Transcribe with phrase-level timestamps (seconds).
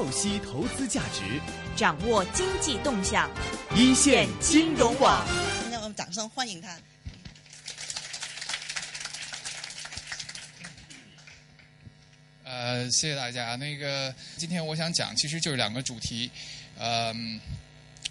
[0.00, 1.38] 透析投资价值，
[1.76, 3.30] 掌握经济动向，
[3.76, 5.22] 一线金融网。
[5.60, 6.74] 现在我们掌声欢迎他。
[12.44, 13.56] 呃，谢谢大家。
[13.56, 16.30] 那个，今天我想讲，其实就是两个主题。
[16.78, 17.38] 嗯，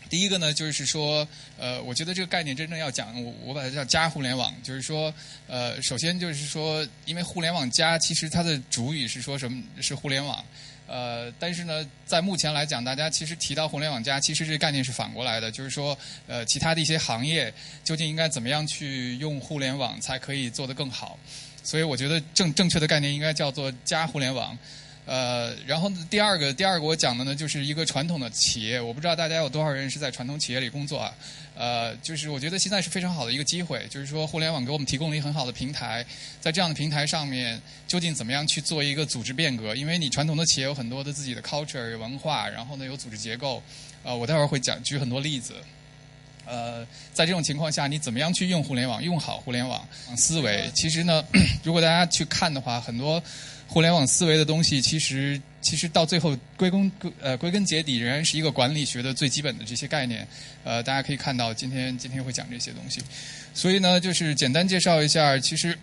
[0.10, 5.14] 第一个呢，就是说，呃，我觉得这个概念真正要讲，我我把它叫“加互联网”，就是说，
[5.48, 9.64] 呃，首先就是说，因为“互联网加”其实它的主语是说什么？
[9.80, 10.44] 是互联网。
[10.88, 15.96] 呃，但是呢，在目前来讲，大家其实提到“互联网加”，其实这个概念是反过来的，就是说，
[16.26, 17.54] 呃，其他的一些行业
[17.84, 21.20] 究竟应该怎么样去用互联网才可以做得更好？
[21.64, 24.58] 所以我觉得正正确的概念应该叫做“加互联网”。
[25.10, 28.80] 呃，然后第二个，第二个我讲的呢，就是一个传统的企业。
[28.80, 31.12] 我不知道大家有多少人是在传统企业里工作啊？
[31.56, 36.06] 呃，就是我觉得现在是非常好的一个机会，就是说互联网给我们提供了一个很好的平台，
[36.40, 39.76] 在这样的平台上面，究竟怎么样去做一个组织变革？
[39.76, 43.64] 因为你传统的企业有很多的自己的 culture 文化，然后呢有组织结构。
[44.04, 45.56] 呃，我待会儿会讲举很多例子。
[46.46, 49.84] 呃，在这种情况下，你怎么样去用互联网，用好互联网
[50.16, 50.70] 思维？
[50.76, 51.26] 其实呢，
[51.66, 53.20] 如果大家去看的话，很多。
[53.72, 60.28] 互联网思维的东西，其实其实到最后归根呃归根结底，仍然是一个管理学的最基本的这些概念。
[60.64, 63.00] 呃，大家可以看到，今天今天会讲这些东西。
[63.54, 65.78] 所以呢，就是简单介绍一下，其实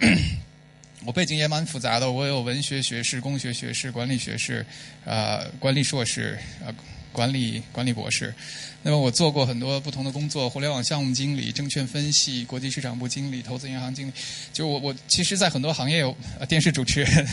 [1.06, 4.67] 我背景也蛮复杂的，我有文学学士、工学学士、管理学士、
[5.05, 6.75] 呃管理硕士、呃
[7.17, 8.34] 管理管理博士。
[8.83, 14.12] 那么我做过很多不同的工作：互联网项目经理、证券分析、国际市场部经理、投资银行经理。
[14.53, 16.14] 就我我其实，在很多行业有
[16.47, 17.27] 电视主持人。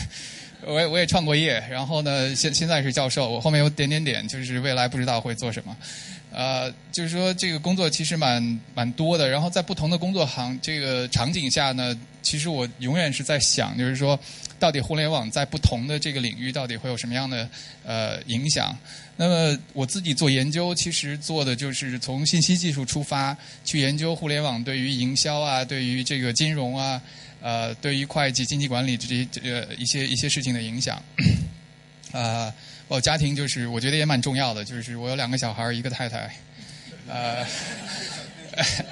[0.66, 3.28] 我也我也创过业，然后呢，现现在是教授。
[3.28, 5.76] 我后面有点点点，就是未来不知道会做什么。
[6.32, 9.28] 呃，就是说这个工作其实蛮蛮多的。
[9.28, 14.18] 然后在不同的工作行这个场景下呢，其实我永远是在想，就是说，
[14.58, 17.48] 到底互联网在不同的这个领域到底会有什么样的
[17.84, 18.76] 呃影响？
[19.16, 27.00] 那么我自己做研究，其实做的就是从信息技术出发去研究互联网对于营销啊，对于这个金融啊。
[27.44, 30.98] 呃，对于会计、经济管理这些呃一些一些事情的影响，
[32.10, 32.50] 呃，
[32.88, 36.34] 我家庭就是我觉得也蛮重要的，就是我有两个小孩一个太太，
[37.06, 37.46] 呃，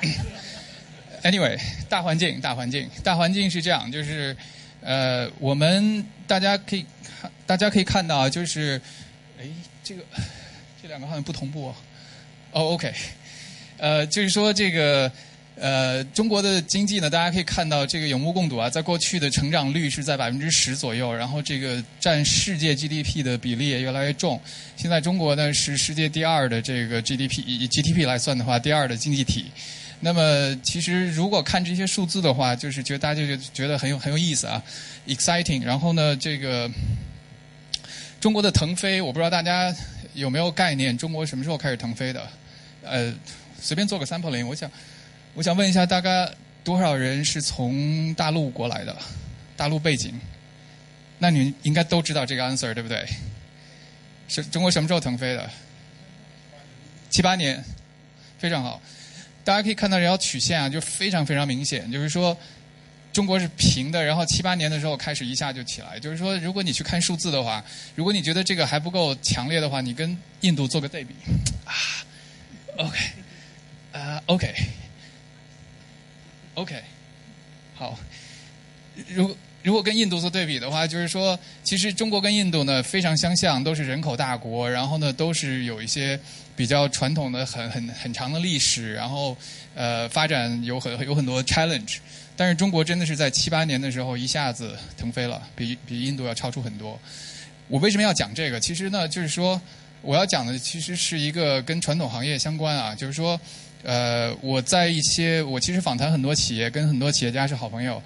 [1.24, 1.58] anyway，
[1.88, 4.36] 大环境，大环境，大环境是这样，就是
[4.82, 6.84] 呃，我们大家可以
[7.22, 8.78] 看大家可以看到，就是
[9.40, 9.46] 哎，
[9.82, 10.02] 这个
[10.82, 11.74] 这两个好像不同步哦，
[12.50, 12.92] 哦，OK，
[13.78, 15.10] 呃，就是说这个。
[15.54, 24.40] 呃，中国的经济呢，大家可以看到这个有目共睹啊，在过去的成长率是在百分之十左右，然后这个占世界 GDP 的比例也越来越重。
[24.76, 29.44] 现在中国呢是世界第二的这个 GDP，以 GDP 来算的话，第二的经济体。
[30.00, 34.60] 那么其实如果看这些数字的话，就是觉得大家就觉得很有很有意思啊
[35.06, 35.62] ，exciting。
[35.62, 36.68] 然后呢，这个
[38.18, 39.72] 中国的腾飞，我不知道大家
[40.14, 42.26] 有没有概念，中国什么时候开始腾飞的？
[42.82, 43.14] 呃，
[43.60, 44.68] 随便做个 sampling，我想。
[45.34, 46.30] 我想问一下，大概
[46.62, 48.96] 多少人是从大陆过来的？
[49.56, 50.18] 大陆背景？
[51.18, 53.06] 那你应该都知道这个 answer，对不对？
[54.28, 55.48] 是中国什么时候腾飞的？
[57.10, 57.62] 七八年，
[58.38, 58.80] 非常好。
[59.44, 62.36] 大家可以看到这条曲线啊，就非常非常明显，就是说
[63.12, 65.98] 中国是平的，然后七八年的时候开始一下就起来。
[65.98, 71.14] 就是说，如果你去看数字的话，如果你觉得这个还不够强烈的话，你跟印度做个对比。
[71.64, 71.72] 啊
[72.78, 72.98] ，OK，
[73.92, 74.54] 啊，OK。
[76.54, 76.82] OK，
[77.74, 77.98] 好。
[79.08, 86.18] 如如果跟印度做对比的话，就是说，其实中国跟印度呢非常相像，都是人口大国，然后呢都是有一些
[86.54, 89.34] 比较传统的、很很很长的历史，然后
[89.74, 91.98] 呃发展有很有很多 challenge。
[92.36, 97.00] 但是中国真的是在七八年的时候一下子腾飞了，比比印度要超出很多。
[97.68, 98.60] 我为什么要讲这个？
[98.60, 99.58] 其实呢，就是说
[100.02, 103.40] 我要讲的其实是一个跟传统行业相关啊，就是说。
[103.82, 108.00] 呃，我在一些我其实访谈很多企业，跟很多企业家是好朋友。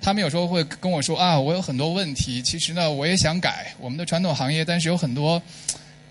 [0.00, 5.40] 他们有时候会跟我说啊，我有很多问题，其实呢，我也想改我们的传统行业，但是有很多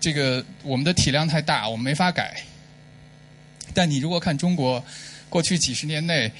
[0.00, 2.34] 这个我们的体量太大，我们没法改。
[3.74, 4.82] 但你如果看中国
[5.28, 6.32] 过去几十年内，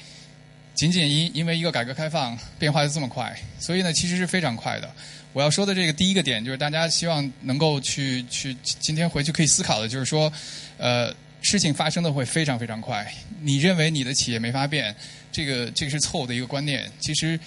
[0.73, 4.89] 仅仅因因为一个改革开放变化就这么快，所以呢，其实是非常快的。
[5.31, 10.33] 我要说的这个第一个点就是，大家希望能够去去今天回去可以思考的，就是说，
[10.79, 11.13] 呃。
[11.43, 13.05] 事情发生的会非常非常快。
[13.41, 14.95] 你认为你的企业没法变，
[15.31, 16.89] 这个这个是错误的一个观念。
[16.99, 17.39] 其实，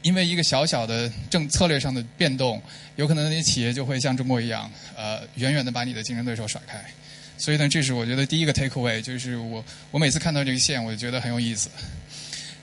[0.00, 2.62] 因为一个小小的政策略上的变动，
[2.96, 6.82] 有可能你企业就会像中国一样，呃，远远的把你的竞争对手甩开。
[7.36, 11.68] 所以呢，这是我觉得第一个 take away，就是我我每次看到这个线，我就觉得很有意思。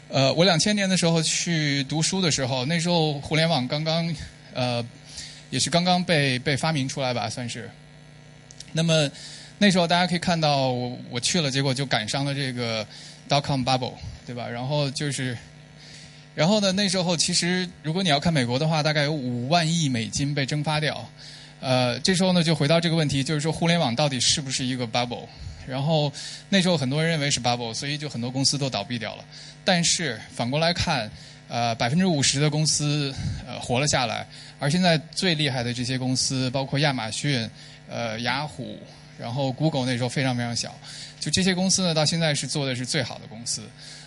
[0.09, 4.15] 呃，我两千年的时候去读书的时候，那时候互联网刚刚
[4.53, 4.85] 呃，
[5.49, 7.69] 也是刚刚被被发明出来吧，算是。
[8.71, 9.09] 那么
[9.59, 12.85] 那时候大家可以看到，我我去了，结果就赶上了这个
[13.27, 13.93] dot com bubble，
[14.25, 14.47] 对吧？
[14.47, 15.37] 然后就是，
[16.35, 21.03] 然后呢，那时候其实如果你要看美国的话，大概有五万亿美金被蒸发掉。
[21.59, 25.25] 呃，这时候呢，就回到这个问题，就是说互联网到底是不是一个 bubble？
[25.67, 26.13] 然后
[26.49, 29.25] 那时候很多人认为是 bubble，所以就很多公司都倒闭掉了。
[29.65, 31.09] 但是反过来看，
[31.47, 33.11] 呃，百分之五十的公司
[33.47, 34.25] 呃活了下来，
[34.59, 37.49] 而现在最厉害的这些公司，包括亚马逊、
[37.89, 38.77] 呃雅虎，
[39.19, 40.73] 然后 Google 那时候非常非常小，
[41.19, 43.63] 就这些公司呢，到现在是做的是最好的公司。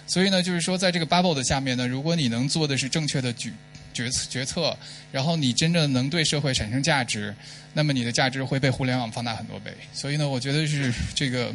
[0.06, 3.52] 所以呢，就是说在这个 bubble 的下面呢，如果你能做的是正确的举
[3.92, 4.76] 决策决策，
[5.12, 7.34] 然后你真正能对社会产生价值，
[7.74, 9.72] 那么你的价值会被互联网放大很多倍。
[9.92, 11.52] 所以呢，我觉得是这个，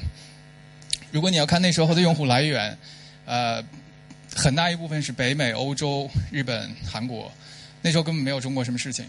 [1.12, 2.78] 如果你要看那时候的用户来源，
[3.26, 3.64] 呃，
[4.34, 7.32] 很大一部分是北美、欧洲、日本、韩国，
[7.82, 9.06] 那时候根本没有中国什么事情。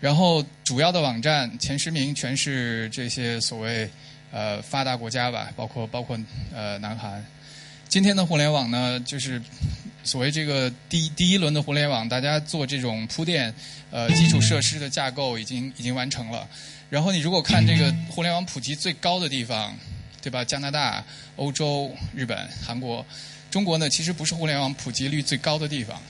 [0.00, 3.88] 然后主要的网站前十名全是这些所谓
[4.30, 6.18] 呃发达国家吧，包括包括
[6.54, 7.24] 呃南韩。
[7.88, 9.42] 今天的互联网呢，就是。
[10.04, 13.52] 所谓这个第第一轮的互联网，大家做这种铺垫，
[13.90, 16.46] 呃，基础设施的架构已经已经完成了。
[16.88, 19.76] 然后你如果看这个互联网普及最高的地方，
[20.22, 20.44] 对吧？
[20.44, 21.04] 加拿大、
[21.34, 23.04] 欧洲、日本、韩国，
[23.50, 26.00] 中国呢，其实不是互联网普及率最高的地方。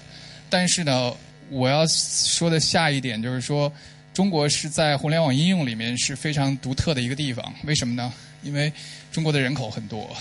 [0.50, 1.10] 但是呢，
[1.50, 3.72] 我要说的下一点就是说，
[4.12, 7.54] 中国是在互联网应用里面是非常独特的一个地方。
[7.64, 8.12] 为什么呢？
[8.43, 8.72] 因为
[9.10, 10.14] 中国的人口很多，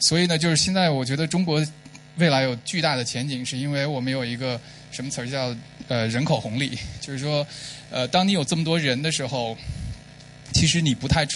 [0.00, 1.64] 所以呢，就是现在我觉得中国。
[2.16, 4.60] 未来有巨大的前景，是因为我们有一个
[4.92, 5.52] 什么词儿叫
[5.88, 7.44] 呃人口红利，就是说，
[7.90, 9.58] 呃，当你有这么多人的时候，
[10.52, 11.26] 其实你不太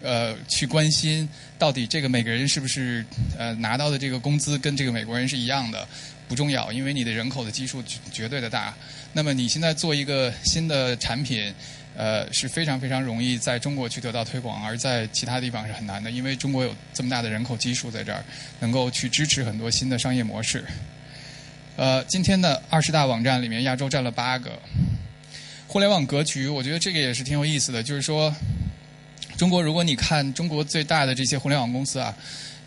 [0.00, 1.28] 呃去关心
[1.58, 3.04] 到底这个每个人是不是
[3.36, 5.84] 呃拿到的这个工资跟这个美国人是一样的，
[6.30, 7.82] 不重要，因为你的人口的基数
[8.12, 8.72] 绝对的大。
[9.12, 11.52] 那么你现在做一个新的产品。
[11.96, 18.24] 呃，是非常非常容易在中国去得到推广，而在其他地方是很难的，因为中国有这么大的人口基数在这儿，
[18.60, 20.64] 能够去支持很多新的商业模式。
[21.76, 24.56] 呃，今天的二十大网站里面，亚洲占了八个。
[25.66, 28.32] 互联网格局，我觉得这个也是挺有意思的，就是说，
[29.36, 32.16] 中国如果你看中国最大的这些互联网公司啊，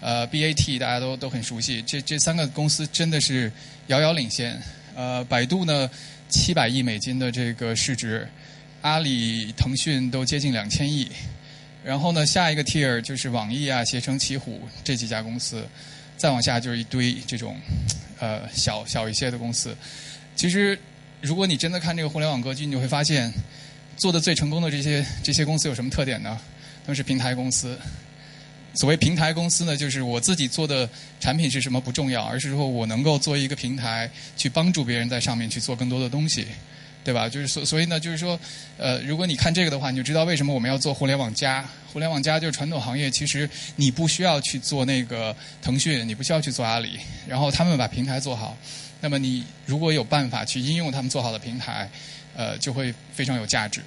[0.03, 3.49] 呃，BAT 大家都都很熟悉，这这三个公司真的是
[3.87, 4.61] 遥遥领先。
[4.93, 5.89] 呃，百度呢，
[6.27, 8.27] 七百亿美金的这个市值。
[8.81, 11.09] 阿里、腾讯都接近两千亿，
[11.85, 15.65] 然后呢，下一个 tier 就是网易啊、携程、奇虎这几家公司，
[16.17, 17.55] 再往下就是一堆这种
[18.19, 19.73] 呃小小一些的公司。
[20.35, 20.77] 其实，
[21.21, 23.31] 如果你真的看这个互联网格局，你就会发现，
[23.95, 26.37] 做的最成功的这些这些公司有什么特点呢？
[26.85, 27.79] 都是平台公司。
[28.73, 30.89] 所谓平台公司呢，就是我自己做的
[31.19, 36.47] 产品是什么不重要，而是说我能够做一个平台，去帮助别人在上面去做更多的东西。
[37.05, 37.27] 对吧？
[37.27, 38.39] 就是所所以呢，就是说，
[38.77, 41.61] 呃，如果你看这个的话，你就知道为什么我们要做互联网加。
[41.91, 46.97] 互联网加就是传统行业，其实你不需要去做那个腾讯，你不需要去做阿里，
[47.27, 48.57] 然后他们把平台做好。
[49.01, 51.89] 那么你如果有办法去应用他们做好的平台，
[52.37, 53.81] 呃，就会非常有价值。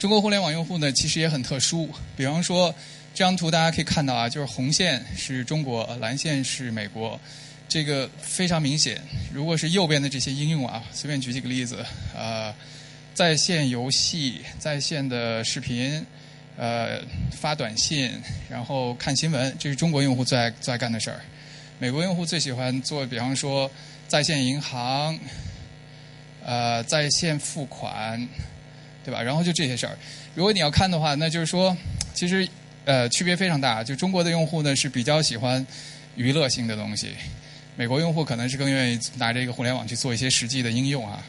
[0.00, 1.86] 中国互联网用户呢，其实也很特殊。
[2.16, 2.74] 比方说，
[3.12, 7.20] 这张图大家可以看到啊，就是红线是中国，蓝线是美国。
[7.68, 8.98] 这个非常明显，
[9.30, 11.84] 如果是右边的这些应用啊，随便举几个例子，
[12.16, 12.52] 呃，
[13.12, 16.02] 在线游戏、在线的视频、
[16.56, 16.98] 呃，
[17.30, 18.10] 发短信，
[18.48, 21.20] 然后看新闻，这是中国用户最爱最爱干的事儿。
[21.78, 23.70] 美国用户最喜欢做，比方说
[24.08, 25.18] 在线银行，
[26.42, 28.26] 呃，在线付款，
[29.04, 29.22] 对吧？
[29.22, 29.96] 然后就这些事儿。
[30.34, 31.76] 如果你要看的话，那就是说，
[32.14, 32.48] 其实
[32.84, 33.82] 呃，区别非常大。
[33.82, 35.64] 就中国的用户呢，是比较喜欢
[36.16, 37.08] 娱乐性的东西。
[37.76, 41.22] 美国用户可能是更愿意拿这个互联网去做一些实际的应用啊，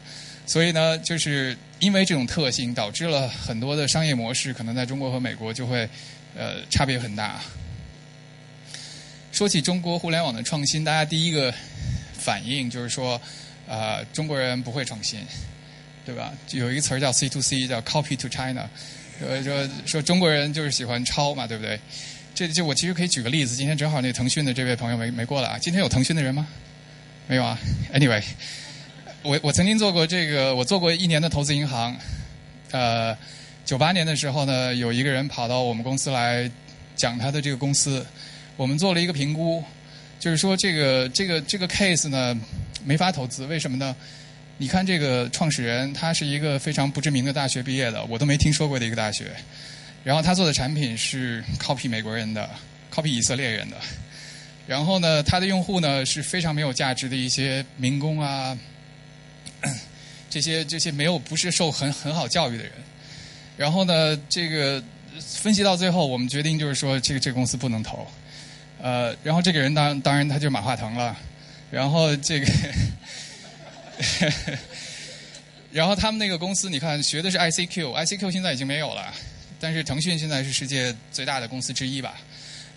[0.44, 5.88] 所以呢，就是因为这种特性，导致了很多的商业模式可能在中国和美国就会
[6.36, 7.40] 呃差别很大。
[9.30, 11.54] 说起中国互联网的创新，大家第一个
[12.12, 13.18] 反应就是说，
[13.66, 15.20] 啊，中国人不会创新，
[16.04, 16.32] 对吧？
[16.50, 18.68] 有一个词儿叫 C to C，叫 Copy to China，
[19.18, 21.78] 说说说中国人就是喜欢抄嘛，对不对？
[22.34, 25.58] 这就我其实可以举个例子，今天正好那腾讯的这位朋友没没过来啊。
[25.58, 26.46] 今天有腾讯的人吗？
[27.28, 27.58] 没有啊。
[27.92, 28.22] Anyway，
[29.22, 31.96] 我我曾经做过这个，我做过一年的投资银行。
[32.72, 33.16] 呃，
[33.64, 36.50] 九八年的时候呢，有一个人跑到我们公司来
[36.96, 38.04] 讲他的这个公司，
[38.56, 39.62] 我们做了一个评估，
[40.18, 42.36] 就是说这个这个这个 case 呢
[42.82, 43.94] 没法投资，为什么呢？
[44.58, 49.32] 你看这个创始人，他是一个非常不知名的大学毕业的，我都没听说过的一个大学。
[50.04, 52.48] 然后他做的产品是 copy 美国人的
[52.92, 53.76] ，copy 以色列人的。
[54.66, 58.56] 然后呢，他的用户呢是非常没有价值的一些民工啊，
[60.30, 62.72] 这些这些没有不是受很很好教育的人。
[63.56, 64.82] 然后呢，这个
[65.18, 68.06] 分析到最后，我们决定就是说，这个这个公司不能投。
[68.80, 71.16] 呃，然后这个人当当然他就马化腾了。
[71.70, 72.46] 然后这个，
[75.72, 79.12] 然后他们那个公司，你看学的是 ICQ，ICQ 现在已经没有了，
[79.58, 82.14] 但是腾讯现在是世界最大的公司之一吧。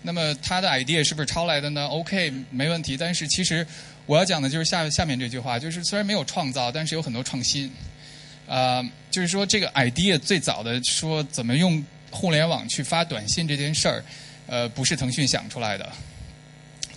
[0.02, 2.96] 那么他的 idea 是不是抄来的呢？OK，没问题。
[2.96, 3.66] 但是其实
[4.06, 7.70] 我要讲的就是下下面这句话，就是虽然没有创造，但是有很多创新。
[8.48, 8.80] 啊，
[9.10, 14.04] 就是说这个 idea 最早的说怎么用互联网去发短信这件事儿，
[14.46, 15.92] 呃，不是腾讯想出来的。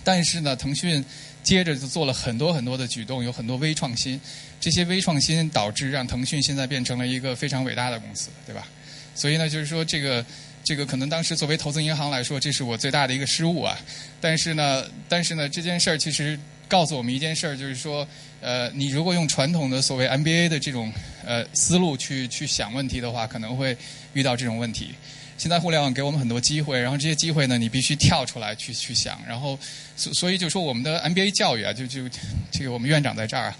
[0.04, 1.04] 但是呢，腾讯
[1.42, 4.20] 接着就做了很多很多的举动，有很多微创新。
[4.60, 8.66] 这些微创新导致让腾讯现在变成了一个非常伟大的公司，对吧？
[9.14, 10.24] 所以呢，就是说这个
[10.62, 13.78] 这个可能当时作为投资银行来说，这是我最大的一个失误啊。
[14.20, 18.06] 但是呢，但是呢，这件事儿其实告诉我们一件事儿，就是说。
[18.42, 20.90] 呃，你如果用传统的所谓 MBA 的这种
[21.26, 23.76] 呃思路去去想问题的话，可能会
[24.14, 24.94] 遇到这种问题。
[25.40, 29.18] 现在互联网给我们很多机会，然后这些机会呢，你必须跳出来去去想。
[29.26, 29.58] 然后，
[29.96, 32.06] 所所以就说我们的 MBA 教育啊，就就
[32.50, 33.56] 这个我们院长在这儿啊，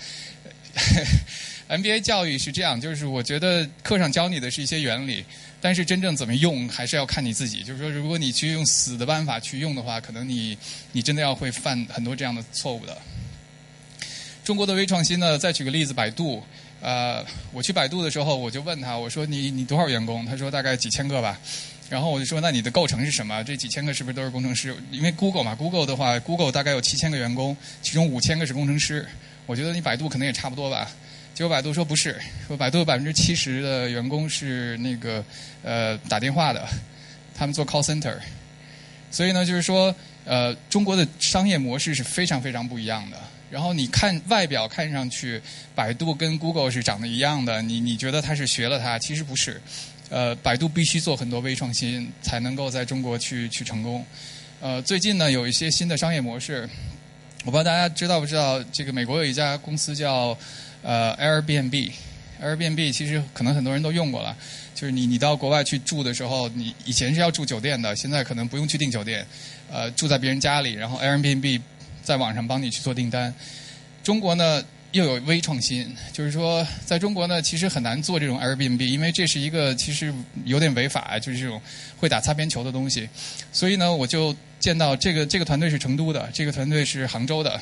[1.70, 5.24] MBA 教育是这样，就是我觉得课上教你的是一些原理，
[5.58, 7.62] 但是真正怎么用还是要看你自己。
[7.62, 10.58] 就是说，如果你去用死的办法去用的话，可能你
[10.92, 12.94] 你真的要会犯很多这样的错误的。
[14.44, 15.38] 中国的微创新呢？
[15.38, 16.42] 再举个例子，百度。
[16.80, 20.24] 呃，我去百度的时候，我就问他，我说你你多少员工？
[20.24, 21.38] 他说大概几千个吧。
[21.90, 23.42] 然后我就说，那你的构成是什么？
[23.42, 24.74] 这几千个是不是都是工程师？
[24.92, 29.04] 因为 Google 嘛，Google 的话，Google 大概有七千个员工，其中五千个是工程师。
[29.44, 30.88] 我觉得你百度可能也差不多吧。
[31.34, 35.24] 结果百度说不是，说百度百分之七十的员工是那个
[35.64, 36.64] 呃打电话的，
[37.34, 38.14] 他们做 call center。
[39.10, 39.92] 所以呢，就是说，
[40.24, 43.16] 呃，中国的商业模式是非常非常不一样的。
[43.50, 45.42] 然后你看外表看上去，
[45.74, 49.60] 百度跟 Google 是长得一样的，你你觉得它是学了它，其实不是。
[50.08, 54.04] 呃，百度必须做很多微创新，才能够在中国去去成功。
[54.60, 56.68] 呃，最近呢有一些新的商业模式，
[57.44, 60.36] 我不知道大家知道不知道，这个美国有一家公司叫
[60.82, 64.36] 呃 Airbnb，Airbnb 其实可能很多人都用过了，
[64.74, 69.26] 就是你你到国外去住的时候，你以前是要住酒店的，现在可能不用去订酒店，
[69.70, 71.60] 呃，住在别人家里，然后 Airbnb。
[72.02, 73.32] 在网上帮你去做订单，
[74.02, 80.12] 中国呢又有微创新，就是说在中国呢其实很难做这种 Airbnb，因为这是一个其实
[80.44, 81.60] 有点违法，就是这种
[81.96, 83.08] 会打擦边球的东西。
[83.52, 87.60] 所以呢，我就见到这个这个团队是成都的，这个团队是杭州的。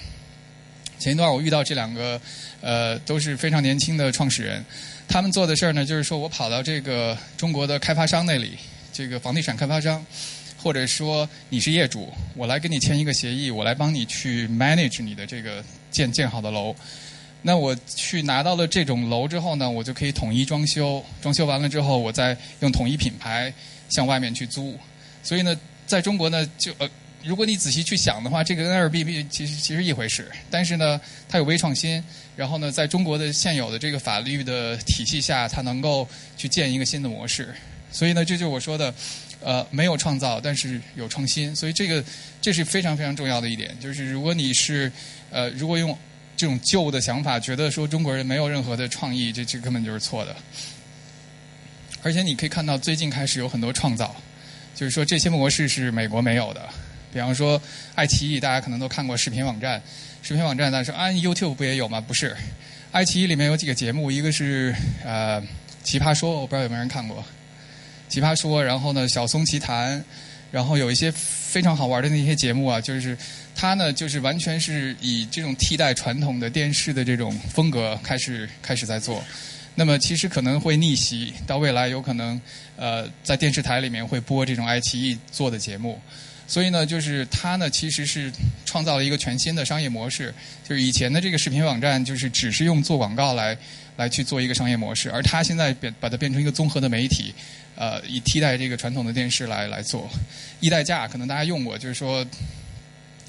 [0.98, 2.20] 前一段我遇到这两个
[2.60, 4.64] 呃都是非常年轻的创始人，
[5.06, 8.56] 他们做的事儿呢就是说我跑到这个中国的开发商那里，
[8.92, 10.04] 这个房地产开发商。
[10.60, 16.74] 或者说你是业主，我来跟你签一个协议，我来帮你去 manage 你的这个建建好的楼。
[17.40, 23.54] 那我去拿到了这种楼之后呢，我就可以统一装修，装修完了之后，我再用统一品牌
[23.88, 24.76] 向外面去租。
[25.22, 26.90] 所以呢，在中国呢，就呃，
[27.22, 32.02] 如果你仔细去想的话，这个 Airbnb 其实其实一回事，但是呢，它有微创新，
[32.34, 37.54] 然后呢，在中国的现有的这个法律的体系下，它能够去建一个新的模式。
[37.92, 38.92] 所以呢，这就是我说的。
[39.42, 42.02] 呃，没有创造，但是有创新，所以这个
[42.40, 43.76] 这是非常非常重要的一点。
[43.80, 44.90] 就是如果你是
[45.30, 45.96] 呃，如果用
[46.36, 50.34] 这种旧的想法，觉得说中国人没有任何的创意，这这根本就是错的。
[52.02, 54.14] 而且你可以看到，最近开始有很多创造，
[54.74, 56.68] 就是说这些模式是美国没有的。
[57.12, 57.60] 比方说，
[57.94, 59.82] 爱奇艺，大家可能都看过视频网站，
[60.22, 62.00] 视频网站，但是啊，YouTube 不也有吗？
[62.00, 62.36] 不是，
[62.92, 65.40] 爱奇艺里面有几个节目，一个是呃
[65.82, 67.24] 《奇葩说》，我不知道有没有人看过。
[68.08, 70.02] 奇葩说，然后呢，小松奇谈，
[70.50, 73.16] 然后有一些非常好玩的那些节目啊，就是
[73.54, 79.22] 它呢，就是完全是以这种替代传统的电视的这种风格开始开始在做。
[79.74, 82.40] 那么其实可能会逆袭，到未来有可能
[82.76, 86.00] 呃在电视台里面会播这种爱奇艺做的节目。
[86.48, 88.32] 所以呢，就是它呢其实是
[88.64, 90.34] 创造了一个全新的商业模式，
[90.68, 93.56] 就是以前的这个视频网站就是只是用做广告来
[93.96, 97.32] 来去做一个商业模式，而它现在变把它变成一个综合的媒体。
[97.80, 100.10] 呃，以替代这个传统的电视来来做，
[100.58, 102.26] 一代驾可能大家用过，就是说，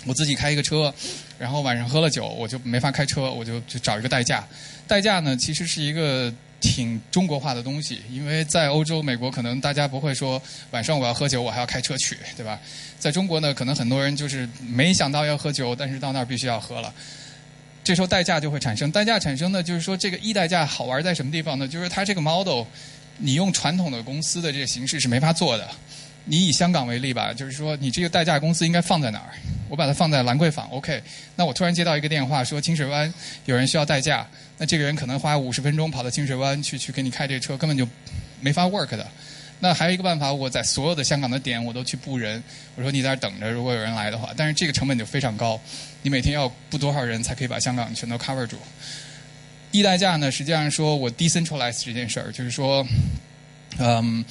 [0.06, 0.92] 我自己开一个车，
[1.38, 4.44] 然后晚上喝了酒，我就没法开车，我就就找一个代驾。
[4.88, 12.60] 代驾呢，其实是一个挺中国化的东西，因为在欧洲、美国，可能大家不会说晚上我要喝酒，我还要开车去，对吧？
[12.98, 16.94] 在中国呢，可能很多人就是没想到要喝酒，但是到那儿必须要喝了。
[17.84, 21.68] 这时候代驾就会产生，代驾产生呢，就是说这个一代驾好玩在什么地方呢？
[21.68, 22.66] 就是它这个 model。
[23.22, 25.68] 你用传统的公司的这个形式是没法做的。
[26.24, 29.34] 你以香港为例吧，就是说你这个代驾公司应该放在哪儿？
[29.68, 31.04] 我把它放在兰桂坊，OK。
[31.36, 33.14] 那我突然接到一个电话说清水湾
[33.44, 34.26] 有人需要代驾，
[34.60, 37.88] 那这个人可能花五十分钟跑到清水湾去去给你开这车，根本就
[38.42, 39.08] 没法 work 的。
[39.62, 42.44] 那还有一个办法，我在所有的香港的点我都去布人，
[42.76, 45.60] 我说你在这等着，如果有人来的话，但是这个成本就非常高，
[46.02, 48.58] 你每天要布多少人才可以把香港全都 cover 住？
[49.72, 52.86] 一代驾呢，实际上说我 decentralize 这件事儿，就是说，
[53.78, 54.24] 嗯，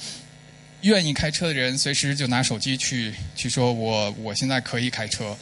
[0.81, 5.35] 愿意开车的人随时就拿手机去去说我我现在可以开车，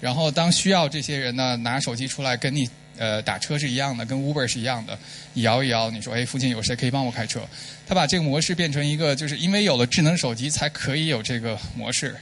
[0.00, 2.68] 然后当需要这些人呢拿手机出来跟你。
[2.96, 4.96] 呃，打车是一样的，跟 Uber 是一样的，
[5.34, 7.40] 摇一摇，你说，哎，附近有谁可以帮我开车？
[7.86, 12.14] 他把这个模式变成一个，就是因为有了智能手机，才可以有这个模式。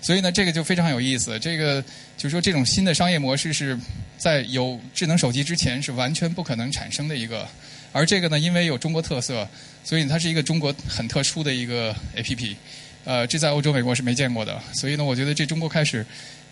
[0.00, 1.38] 所以呢，这个就非常有意思。
[1.38, 1.82] 这个
[2.16, 3.78] 就是说，这种新的商业模式是
[4.16, 7.46] 在有智能手机之前是完全不可能产生的一个。
[7.92, 9.48] 而这个呢，因为有中国特色，
[9.84, 12.56] 所以它是一个中国很特殊的一个 APP。
[13.04, 14.60] 呃，这在欧洲、美国是没见过的。
[14.72, 16.06] 所以呢，我觉得这中国开始，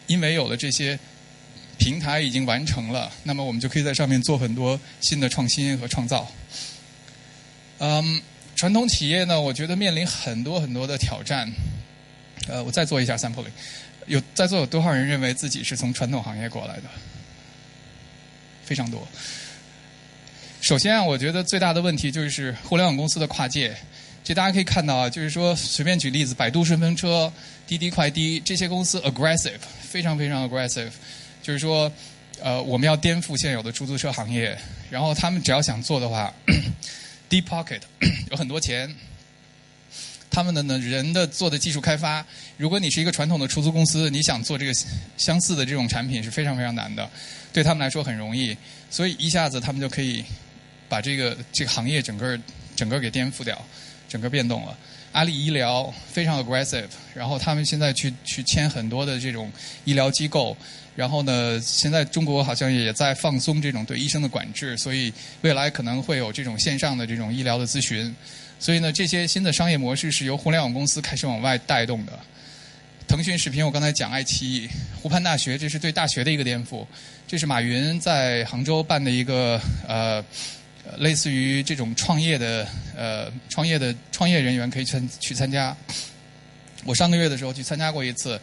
[0.07, 0.99] 因为有了这些。
[1.81, 6.31] 平台已经完成了，那么我们就可以在上面做很多新的创新和创造。
[7.79, 8.21] 嗯，
[8.55, 11.51] 传统企业呢，我觉得面临很多很多的挑战。
[12.49, 13.47] 呃，我再做一下 sampling，
[14.07, 16.83] 有在座有多少人认为自己是从传统行业过来的？
[18.63, 19.09] 非常多。
[20.61, 23.75] 首先啊，我觉得最大的问题就是互联网公司的跨界。
[24.23, 27.33] 这大家可以看到啊，就是说随便举例子，百度顺风车、
[27.67, 30.91] 滴滴快滴这些公司 aggressive，非常非常 aggressive。
[31.51, 31.91] 就是说，
[32.41, 34.57] 呃，我们要颠覆现有的出租车行业。
[34.89, 36.33] 然后他们只要想做的话，
[37.29, 37.81] deep pocket
[38.31, 38.95] 有很多钱。
[40.31, 42.25] 他们的呢人的做的技术开发，
[42.57, 44.73] 如果你是一个传统的出租公司，你想做这个
[45.17, 47.11] 相似的这种产品是非常非常难的。
[47.53, 48.57] 对他们来说很容易，
[48.89, 50.25] 所以一下子他们就可以
[50.89, 52.39] 把这个这个行业整个
[52.77, 53.61] 整个给颠覆掉，
[54.09, 54.79] 整个变动了。
[55.11, 59.51] 阿里医疗非常 aggressive，然后他们现在去去签很多的这种
[59.85, 60.57] 医疗机构。
[61.01, 68.15] 然后呢，现在中国好像也在放松这种对医生的管制，所以未来可能会有这种线上的这种医疗的咨询。
[68.59, 72.13] 所以呢，这些新的商业模式是由互联网公司开始往外带动的。
[73.09, 74.69] 腾讯视频，我刚才讲爱奇艺、
[75.01, 76.87] 湖畔大学，这是对大学的一个颠覆。
[77.27, 79.59] 这是马云在杭州办的一个
[79.89, 80.23] 呃，
[80.99, 85.75] 类似于这种创业的呃创业的创业人员可以参去参加。
[86.85, 88.39] 我上个月的时候去参加过一次。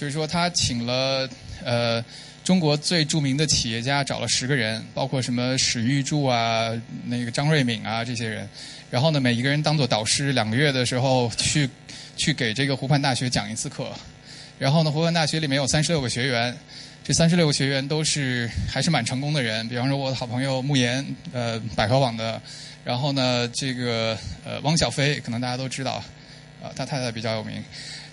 [0.00, 1.28] 就是说，他请了
[1.62, 2.02] 呃
[2.42, 6.70] 中国最著名的企业家，找了十个人，包括什么史玉柱啊、
[7.04, 8.48] 那个张瑞敏啊这些人。
[8.90, 11.68] 然后呢，每一个人当做导师，两个月的时候去
[12.16, 13.92] 去给这个湖畔大学讲一次课。
[14.58, 16.56] 然后呢，湖畔大学里面有三十六个学员，
[17.04, 19.68] 这三十六个学员都是还是蛮成功的人。
[19.68, 22.40] 比方说，我的好朋友慕言，呃，百合网的。
[22.86, 26.02] 然后呢，这个呃汪小菲，可能大家都知道，
[26.62, 27.62] 啊，他太太比较有名。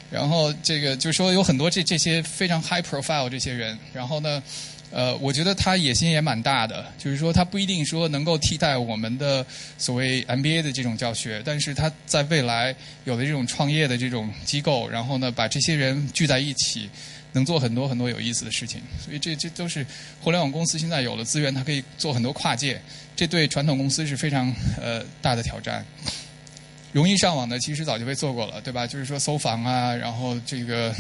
[0.10, 4.42] 然后这个就是说有很多这这些非常 high profile 这些人，然后呢，
[4.90, 9.46] 呃，我觉得他野心也蛮大的，就是说他不一定说能够替代我们的
[9.78, 16.90] 所谓 MBA 的这种教学，但是他在未来有的这种创业的这种机构，然后呢把这些人聚在一起，
[17.34, 19.86] 能做很多很多有意思的事情，所以这这都是
[20.22, 22.82] 互联网公司现在有了资源，它可以做很多跨界，
[23.14, 25.86] 这对传统公司是非常呃大的挑战。
[26.94, 28.88] 容易上网的其实早就被做过了，对吧？
[28.88, 30.94] 就是说搜房啊，然后这个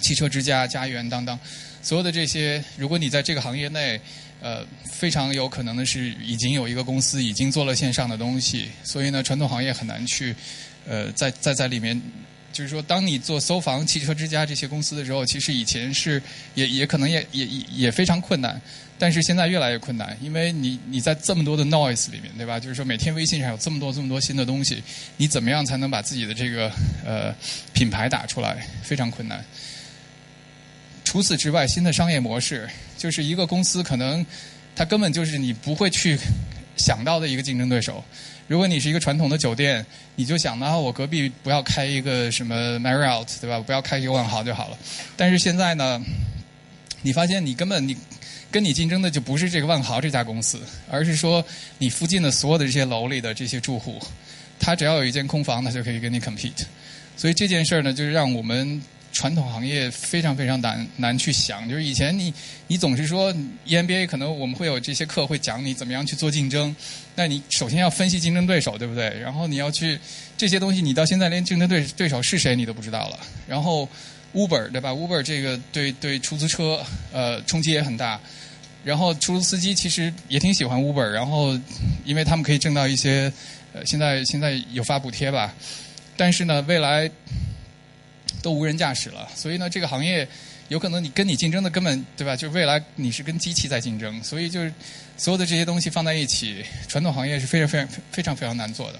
[0.00, 1.38] 汽车之家、家园当当，
[1.82, 4.00] 所有的这些，如果你在这个行业内，
[4.40, 10.34] 呃，非常有可能的是已经有一个公司已经做了线上的东西，所以呢，传统行业很难去，
[10.86, 12.00] 呃，在在在里面，
[12.56, 16.22] 就是说，当你做搜房、汽车之家这些公司的时候，其实以前是
[16.54, 18.58] 也也可能也也也非常困难。
[18.98, 22.58] 但是现在越来越困难，因为你你在这么多的 noise 里面，对吧？
[22.58, 24.82] 就是说每天微信上有这么多这么多新的东西，
[25.18, 26.72] 你怎么样才能把自己的这个
[27.04, 27.30] 呃
[27.74, 28.66] 品牌打出来？
[28.82, 29.44] 非常困难。
[31.04, 32.66] 除此之外，新的商业模式
[32.96, 34.24] 就是一个公司可能
[34.74, 36.18] 它根本就是你不会去
[36.78, 38.02] 想到的一个竞争对手。
[38.46, 43.58] 如果你是一个传统的酒店，你就想到我隔壁不要开一个什么 Marriott，对吧？
[43.60, 44.78] 不要开一个万豪就好了。
[45.16, 46.02] 但是现在呢，
[47.02, 47.96] 你发现你根本你。
[48.48, 51.44] 跟你竞争的就不是这个万豪这家公司，而是说
[51.78, 54.00] 你附近的所有的这些楼里的这些住户，
[54.58, 56.64] 他只要有一间空房，他就可以跟你 compete。
[57.16, 58.80] 所以这件事儿呢，就是让我们
[59.12, 61.68] 传统行业非常非常难难去想。
[61.68, 62.32] 就是以前你
[62.68, 63.34] 你总是说
[63.66, 66.74] EMBA 可能我们会有这些课会讲你怎么样去做竞争，
[67.16, 69.08] 那你首先要分析竞争对手，对不对？
[69.18, 69.98] 然后你要去
[70.36, 73.18] 这些东西，你到现在连竞争对对手是谁你都不知道了。
[73.48, 73.88] 然后
[74.34, 78.20] Uber 对吧？Uber 这个对对出租车呃冲击也很大，
[78.84, 81.58] 然后出租司机其实也挺喜欢 Uber，然后
[82.04, 83.32] 因为他们可以挣到一些
[83.72, 85.54] 呃现在现在有发补贴吧，
[86.18, 87.10] 但是呢未来
[88.42, 90.28] 都无人驾驶了，所以呢这个行业
[90.68, 92.36] 有可能你跟你竞争的根本对吧？
[92.36, 94.72] 就未来你是跟机器在竞争，所以就是
[95.16, 98.98] 所有的这些东西放在一起，传统行业是非常非常非常非常难做的。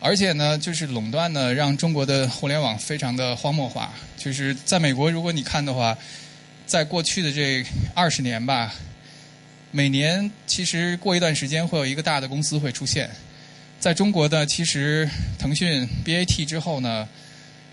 [0.00, 3.92] 而且呢，就是垄断呢，让中国的互联网非常的荒漠化。
[4.16, 5.96] 就是在美国，如果你看的话，
[6.66, 8.74] 在过去的这二十年吧，
[9.70, 13.08] 每年其实过一段时间会有一个大的公司会出现。
[13.80, 17.08] 在中国呢，其实腾讯 BAT 之后呢，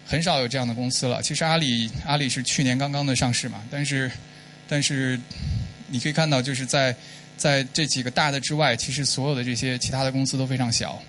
[0.09, 1.21] 很少有这样的公司了。
[1.21, 4.09] 其实阿里阿里是去年刚刚的上市嘛，但是
[4.67, 5.19] 但是
[5.87, 6.95] 你可以看到，就是在
[7.37, 10.99] 在这几个大的之外，其实所有的这些其他的公司都非常小。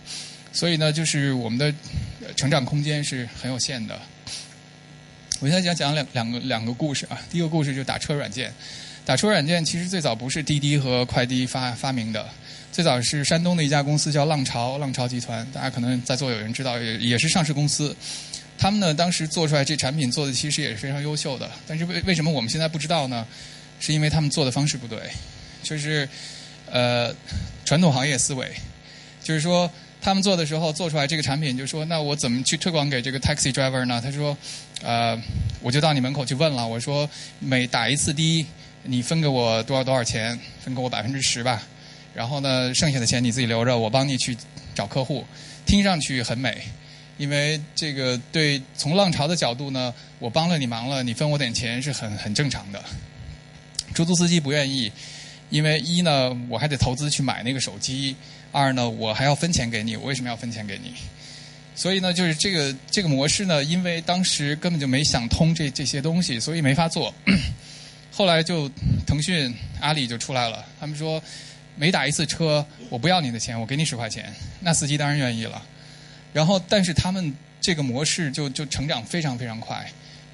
[0.52, 1.72] 所以呢，就是我们的
[2.36, 3.98] 成长空间是很有限的。
[5.38, 7.18] 我现在讲讲两两个两个故事啊。
[7.30, 8.52] 第一个故事就是打车软件。
[9.06, 12.28] 打车软件其实最早不是滴滴和快滴发发明的，
[12.70, 17.96] 最早是山东的一家公司叫浪潮，浪潮集团，大家可能在座有人知道，也也是上市公司。
[18.60, 23.26] 他们呢当时做出来这产品做的其实也是非常优秀的，但是为为什么我们现在不知道呢？
[23.80, 24.98] 是因为他们做的方式不对，
[25.62, 26.06] 就是
[26.70, 27.14] 呃
[27.64, 28.52] 传统行业思维，
[29.24, 29.70] 就是说。
[30.02, 34.00] 他们做的时候做出来这个产品，就说那我怎么去推广给这个 taxi driver 呢？
[34.02, 34.34] 他说，
[34.80, 35.14] 呃，
[35.60, 37.06] 我就到你门口去问了，我说
[37.38, 38.46] 每打一次的，
[38.82, 40.40] 你分给我多少多少钱？
[40.64, 41.62] 分给我百分之十吧。
[42.14, 44.34] 然后呢，剩下的钱你自己留着，我帮你去
[44.74, 45.22] 找客户。
[45.66, 46.62] 听上去很美，
[47.20, 52.82] 因为这个对从浪潮的角度呢，我帮了你忙了，你分我点钱是很很正常的。
[53.92, 54.90] 出租司机不愿意，
[55.50, 58.16] 因为一呢，我还得投资去买那个手机。
[58.52, 60.94] 二呢，我还要分钱给你，我为什么要分钱给你？
[61.76, 67.12] 所以呢，就是这个这个模式呢，因为当时根本就没想通这这些东西，所以没法做。
[68.10, 68.66] 后来就
[69.06, 71.22] 腾讯、阿里就出来了，他们说
[71.76, 75.62] 每打一次车，我不要你的钱，我给你十块钱，那司机当然愿意了。
[76.32, 79.84] 然后，但是他们这个模式就就成长非常非常快，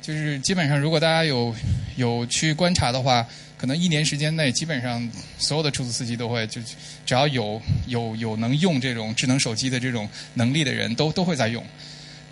[0.01, 1.55] 就是基本上如果大家有
[1.97, 3.27] 有去观察的话。
[3.59, 6.61] 可能一年时间内，基本上所有的出租司机都会就
[7.07, 11.65] 只要有有有能用这种智能手机的这种能力的人都都会在用。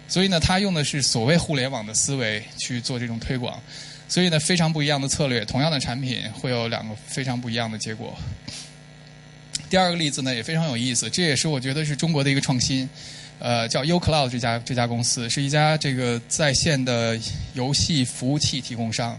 [0.06, 3.58] 所以呢，他用的是所谓互联网的思维去做这种推广。
[4.06, 8.14] 所以呢，非常不一样的策略，同样的产品会有两个非常不一样的结果。
[9.70, 12.86] 第二个例子呢也非常有意思，这也是我觉得是中国的一个创新。
[13.44, 17.20] 呃，叫 uCloud 这家这家公司是一家这个在线的
[17.52, 19.14] 游戏服务器提供商。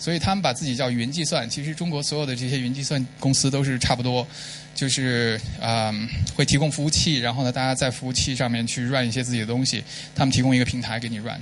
[0.00, 4.26] 所以他们把自己叫云计算，其实中国所有的这些云计算公司都是差不多，
[4.74, 5.94] 就是啊
[6.34, 11.40] 会提供服务器，然后呢大家在服务器上面去 run 一些自己的东西，他们提供一个平台给你 run。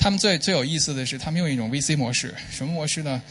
[0.00, 3.22] 他们最最有意思的是，他们用一种 VC 模式，什么模式呢？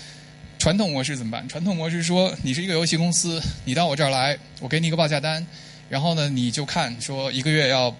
[0.58, 1.46] 传统模式怎么办？
[1.50, 5.46] 传统模式说你是一个游戏公司，你到我这儿来，我给你一个报价单，
[5.89, 7.94] 然后呢你就看说一个月要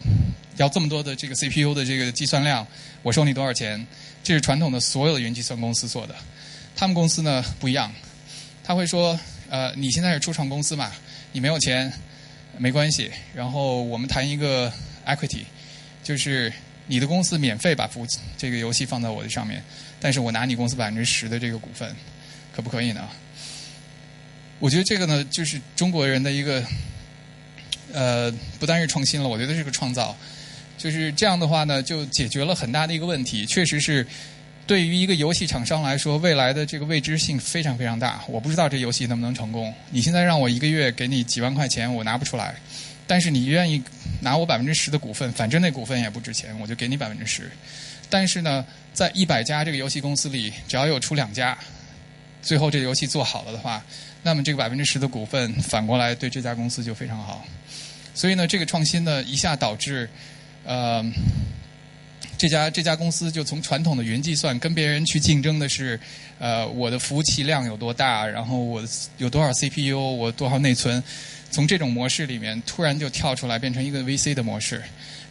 [0.58, 2.66] 要这么多的这个 CPU 的这个计算量，
[3.02, 3.86] 我收你多少钱？
[4.24, 6.16] 这是传统的所有的云计算公司做的。
[6.76, 7.92] 他们公司呢不一样，
[8.64, 10.92] 他会说，呃，你现在是初创公司嘛，
[11.32, 11.92] 你没有钱，
[12.58, 14.72] 没关系，然后我们谈一个
[15.06, 15.44] equity，
[16.04, 16.52] 就是
[16.88, 18.06] 你的公司免费把服
[18.38, 19.64] 这个游戏放在我的上面，
[20.00, 21.96] 但是我拿你公司百分之十的这个股份，
[22.56, 23.08] 可不可以呢？
[24.60, 26.64] 我觉得这个呢，就是中国人的一个，
[27.92, 30.16] 呃，不单是创新了，我觉得是个创造，
[30.82, 34.06] 就是这样的话呢，就解决了很大的一个问题，确实是。
[34.68, 38.24] 对于一个游戏厂商来说，未来的这个未知性非常非常大。
[38.28, 39.74] 我不知道这游戏能不能成功。
[39.90, 42.56] 你现在让我一个月给你几万块钱，我拿不出来。
[43.06, 43.84] 但是你愿意
[44.22, 47.52] 拿我百分之十的股份，反正那股份也不值钱，我就给你百分之十。
[48.10, 48.64] 但是呢，
[48.94, 51.58] 在一百家这个游戏公司里，只要有出两家，
[52.42, 53.84] 最后这个游戏做好了的话，
[54.24, 57.44] 那么这个百分之十的股份反过来对这家公司就非常好。
[58.14, 60.08] 所以呢，这个创新呢，一下导致，
[60.64, 61.06] 呃。
[62.38, 66.00] 这家这家公司就从传统的云计算跟别人去竞争的是，
[66.40, 68.84] 呃，我的服务器量有多大，然后我
[69.20, 71.04] 有多少 CPU，我多少内存，
[71.52, 74.82] 从这种模式里面突然就跳出来变成一个 VC 的模式，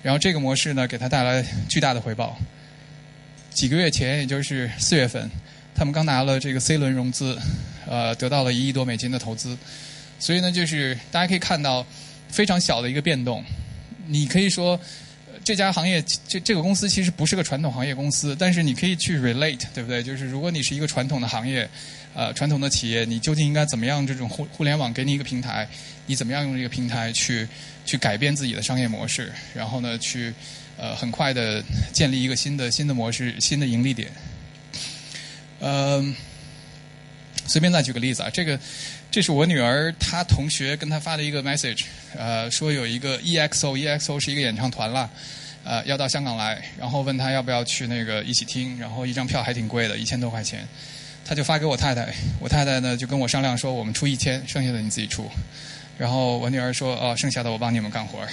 [0.05, 2.39] 然后这个模式呢给他带来巨大的回报。
[3.53, 5.29] 几个月前，也就是四月份，
[5.75, 7.37] 他们刚拿了这个 C 轮融资，
[7.89, 9.59] 呃，得到了一亿多美金的投资，
[10.21, 11.85] 所以呢，就是大家可以看到
[12.29, 13.45] 非常小的一个变动，
[14.07, 14.79] 你可以说。
[15.51, 20.01] 这家行业，这这个公司其实不是个传统行业公司，但是你可以去 relate，对不对？
[20.01, 21.69] 就是如果你是一个传统的行业，
[22.15, 24.07] 呃，传统的企业，你究竟应该怎么样？
[24.07, 25.69] 这种互互联网给你一个平台，
[26.07, 27.49] 你怎么样用这个平台去
[27.85, 29.33] 去改变自己的商业模式？
[29.53, 30.33] 然后呢，去
[30.77, 31.61] 呃很快的
[31.93, 34.09] 建立一个新的新的模式、新的盈利点。
[35.59, 36.15] 嗯，
[37.45, 38.57] 随便再举个例子啊，这个
[39.11, 41.87] 这是我女儿她同学跟她发的一个 message，
[42.17, 45.11] 呃，说有一个 EXO，EXO 是一个演唱团了。
[45.65, 50.67] 呃，要到香港来，然后问他要不要去那个一起听，然后一张票还挺贵的，一千多块钱，
[51.25, 55.31] 他就发给我太太，我太太呢就跟我商量说，我们出一千，剩下的你自己出，
[55.99, 58.29] 然后我女儿说，哦，剩下的我帮你们干活儿，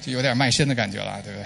[0.00, 1.42] 就有点卖身的感觉了，对不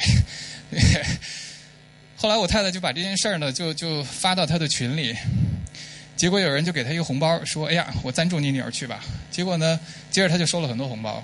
[0.76, 1.02] 对？
[2.16, 5.16] 后来我太太就把这件事儿呢，就就发到她的群里，
[6.16, 9.78] 结果有人就给她一个红包，说：“哎呀，我赞助你女儿去吧。”结果呢，
[10.10, 11.22] 接着她就收了很多红包。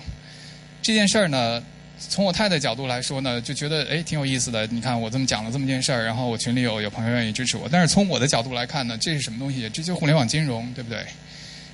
[0.81, 1.61] 这件事儿呢，
[1.99, 4.67] 从我太太角度来说呢，就觉得哎挺有意思的。
[4.67, 7.69] 你看我这么讲了这么件事儿，然后我群里有有朋友愿意支持我。
[7.71, 9.69] 但是从我的角度来看呢，这是什么东西？
[9.71, 11.05] 这就互联网金融，对不对？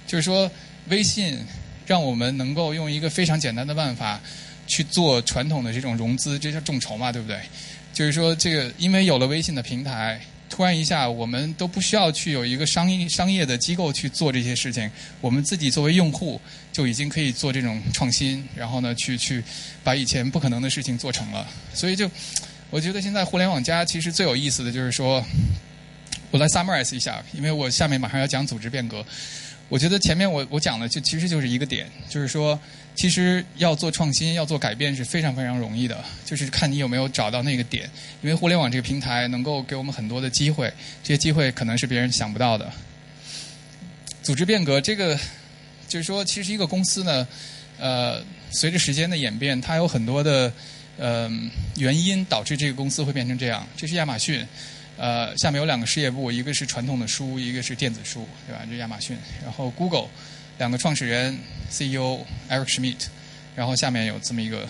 [0.06, 0.50] 就是说，
[0.88, 1.38] 微信
[1.86, 4.20] 让我们能够用一个非常简单的办法
[4.66, 7.38] 去做传统的这种融资，这叫众筹嘛，对不对？
[7.92, 10.20] 就是说，这个因为有了微信的平台，
[10.60, 14.90] 关一下，我们都不需要去有一个商业商业的机构去做这些事情，
[15.22, 16.38] 我们自己作为用户
[16.70, 19.42] 就已经可以做这种创新，然后呢，去去
[19.82, 21.48] 把以前不可能的事情做成了。
[21.72, 22.10] 所以就，
[22.68, 25.24] 我觉得现在互联网加其实最有意思的就是说，
[26.30, 29.02] 我来 summarize 一下，因为我下面马上要讲组织变革。
[29.70, 32.58] 我觉得前面我我讲的就其实就是一个点，就是说，
[32.96, 37.88] 其实要做创新、要做改变是非常非常容易的，就是看你有没有找到那个点。
[38.20, 40.70] 因为互联网这个平台能够给我们很多的机会，
[41.04, 42.68] 这些机会可能是别人想不到的。
[44.22, 45.16] 组织变革这个，
[45.86, 47.28] 就是说，其实一个公司呢，
[47.78, 50.52] 呃，随着时间的演变，它有很多的
[50.98, 51.30] 呃
[51.76, 53.64] 原因导致这个公司会变成这样。
[53.76, 54.44] 这是亚马逊。
[55.00, 58.60] 呃，下面有两个事业部，一个是传统的书，一个是电子书，对吧？
[58.68, 60.08] 这亚马逊，然后 Google
[60.58, 61.38] 两个创始人
[61.70, 62.18] CEO
[62.50, 63.06] Eric Schmidt，
[63.56, 64.68] 然后下面有这么一个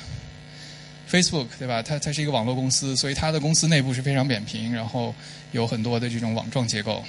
[1.11, 1.83] Facebook，对吧？
[1.83, 5.12] 它它是一个网络公司，所以它的公司内部是非常扁平，然后
[5.51, 7.05] 有很多的这种网状结构。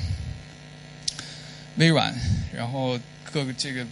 [1.75, 2.11] 微软，
[2.51, 2.99] 然后
[3.31, 3.85] 各个这个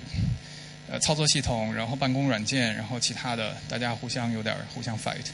[0.90, 5.28] 呃操作系统，然后办公软件，然后其他的，大家互相有点互相 fight。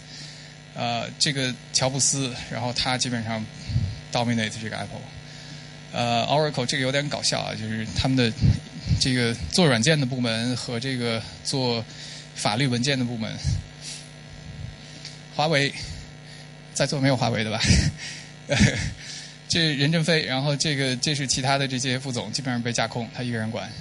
[0.75, 3.43] 呃，这个乔布斯，然后他基本上
[4.11, 4.99] dominate 这个 Apple。
[5.93, 8.29] 呃，Oracle 这个有点搞笑啊，就是他们的
[8.99, 11.81] 这个做软件的部门和这个做
[12.35, 13.31] 法律文件的部门。
[15.33, 15.73] 华为
[16.73, 17.61] 在座没有华为的吧？
[19.47, 23.71] 这任正非，然后这个这是其他的这些副总，基本上被架空，他一个人管。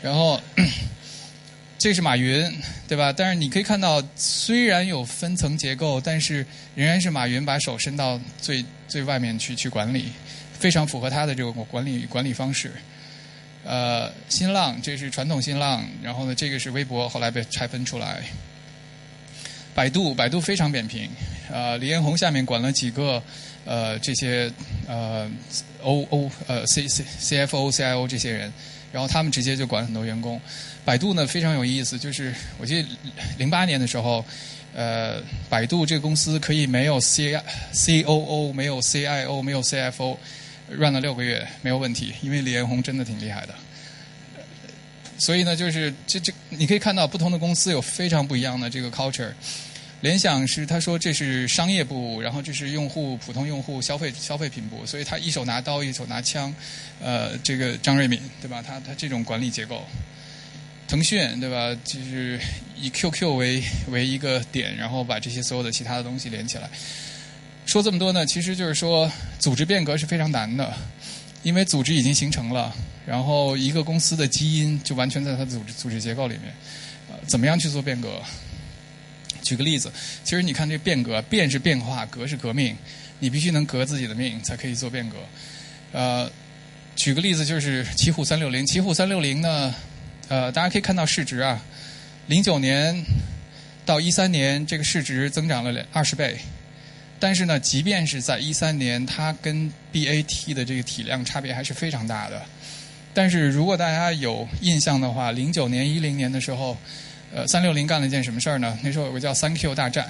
[0.00, 0.40] 然后。
[1.78, 2.44] 这是马云，
[2.88, 3.12] 对吧？
[3.16, 10.06] 但是你可以看到，虽然有分层结构，但是仍然是马云把手伸到最最外面去去管理，
[10.58, 12.72] 非常符合他的这个管理管理方式。
[13.64, 18.24] 呃，新浪这是传统新浪，然后呢，这个是微博，后来被拆分出来。
[19.72, 21.08] 百度，百度非常扁平，
[21.48, 23.22] 呃，李彦宏下面管了几个
[23.64, 24.50] 呃这些
[24.88, 25.30] 呃
[25.82, 28.52] O O 呃 C C C F O C I O 这些人。
[28.90, 30.40] 然后他们直接就管很多员工。
[30.88, 32.88] 百度呢非常有意思，就是我记得
[33.36, 34.24] 零八年的时候，
[34.74, 35.20] 呃，
[35.50, 37.38] 百度这个公司可以没有 C
[37.72, 43.54] C O O，没有 C I O，没有 C F O，run 了六个月没有问题，因为李彦宏真的挺厉害的。
[45.18, 49.32] 所以呢，就是这这你可以看到不同的公司有非常不一样的这个 culture。
[50.00, 56.54] 联想是他说这是商业部，然后这是用户普通用户消费消费品部，所以他一手拿刀一手拿枪，
[56.98, 58.64] 呃，这个张瑞敏对吧？
[58.66, 59.84] 他他这种管理结构，
[60.88, 61.78] 腾讯对吧？
[61.84, 62.40] 就是
[62.80, 66.68] 以 QQ 为为一个点，然后把这些所有的其他的东西连起来。
[67.66, 70.74] 说这么多呢，其实就是说组织变革是非常难的，
[71.42, 72.74] 因为组织已经形成了，
[73.06, 76.54] 然后一个公司的基因就完全在它的组织组织结构里面，
[77.10, 78.22] 呃，怎么样去做变革？
[79.42, 79.92] 举个例子，
[80.24, 82.74] 其实你看这变革，变是变化，革是革命，
[83.18, 85.16] 你必须能革自己的命，才可以做变革。
[85.92, 86.30] 呃，
[86.96, 89.74] 举个例子就是奇虎三六零，奇虎三六零呢，
[90.28, 91.60] 呃，大家可以看到市值啊，
[92.26, 93.04] 零九年
[93.84, 96.38] 到一三年这个市值增长了二十倍，
[97.18, 102.42] 但是呢，即便是在一三年，它跟 BAT 的这个体量差别还是非常大的。
[103.12, 106.76] 但是如果大家有印象的话，零九年、一零年的时候。
[107.30, 108.78] 呃，三六零干了一件什么事儿呢？
[108.82, 110.08] 那时候有个叫三 Q 大战，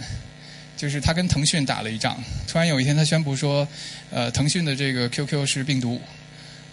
[0.77, 2.17] 就是他跟腾讯打了一仗。
[2.47, 3.67] 突然有一天，他宣布说，
[4.13, 6.01] 呃，腾讯的这个 QQ 是病毒，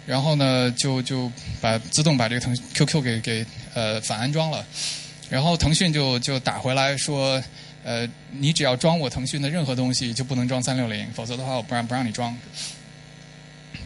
[0.06, 4.64] 然后呢，就就把自动把这个腾 QQ 给给呃反安装了。
[5.28, 7.42] 然后腾讯就就打回来说，
[7.82, 12.36] 呃，你只要装我腾讯的任何东西，就不能装三六零，否则的话，我不让不让你装。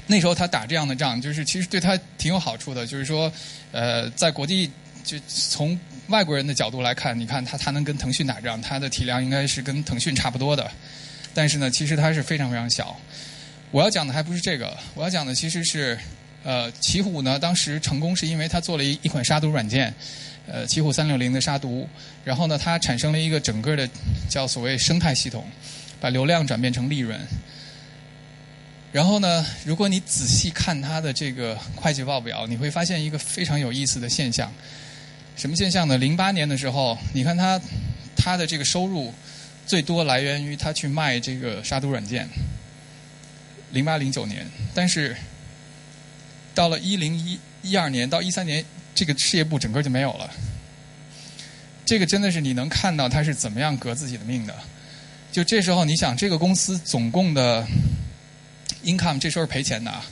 [0.07, 3.33] 那时候他打这样的仗，就是其实对他挺有好处的，就是说，
[3.73, 4.71] 呃，在国际
[5.03, 5.79] 就从
[6.09, 10.71] 外国人的角度来看，你看他他能跟腾讯打仗，他的体量应该是跟腾讯差不多的，
[11.33, 12.95] 但是呢，其实他是非常非常小。
[13.73, 15.97] 我要讲的还不是这个，我要讲的其实是，
[16.43, 19.95] 呃，奇虎呢当时成功是因为它做了一一款杀毒软件，
[20.49, 21.89] 呃，奇虎三六零的杀毒，
[22.25, 23.89] 然后呢，它产生了一个整个的
[24.29, 25.47] 叫所谓生态系统，
[26.01, 27.17] 把流量转变成利润。
[28.91, 34.53] 然后呢，如果你仔细看它的这个会计报表，你会发现一个非常有意思的现象。
[35.37, 35.97] 什么现象呢？
[35.97, 37.61] 零八年的时候，你看它
[38.17, 39.15] 它的这个收入
[39.65, 42.29] 最多来源于他去卖这个杀毒软件。
[43.73, 45.17] 零八零九年，但是
[46.55, 50.31] 到了一零一一二年到一三年，这个事业部整个就没有了。
[51.85, 54.55] 这个真的是你能看到他是怎么样革自己的命的。
[55.33, 57.67] 就这时候，你想这个公司总共的
[58.85, 60.05] income 这时候是赔钱的啊，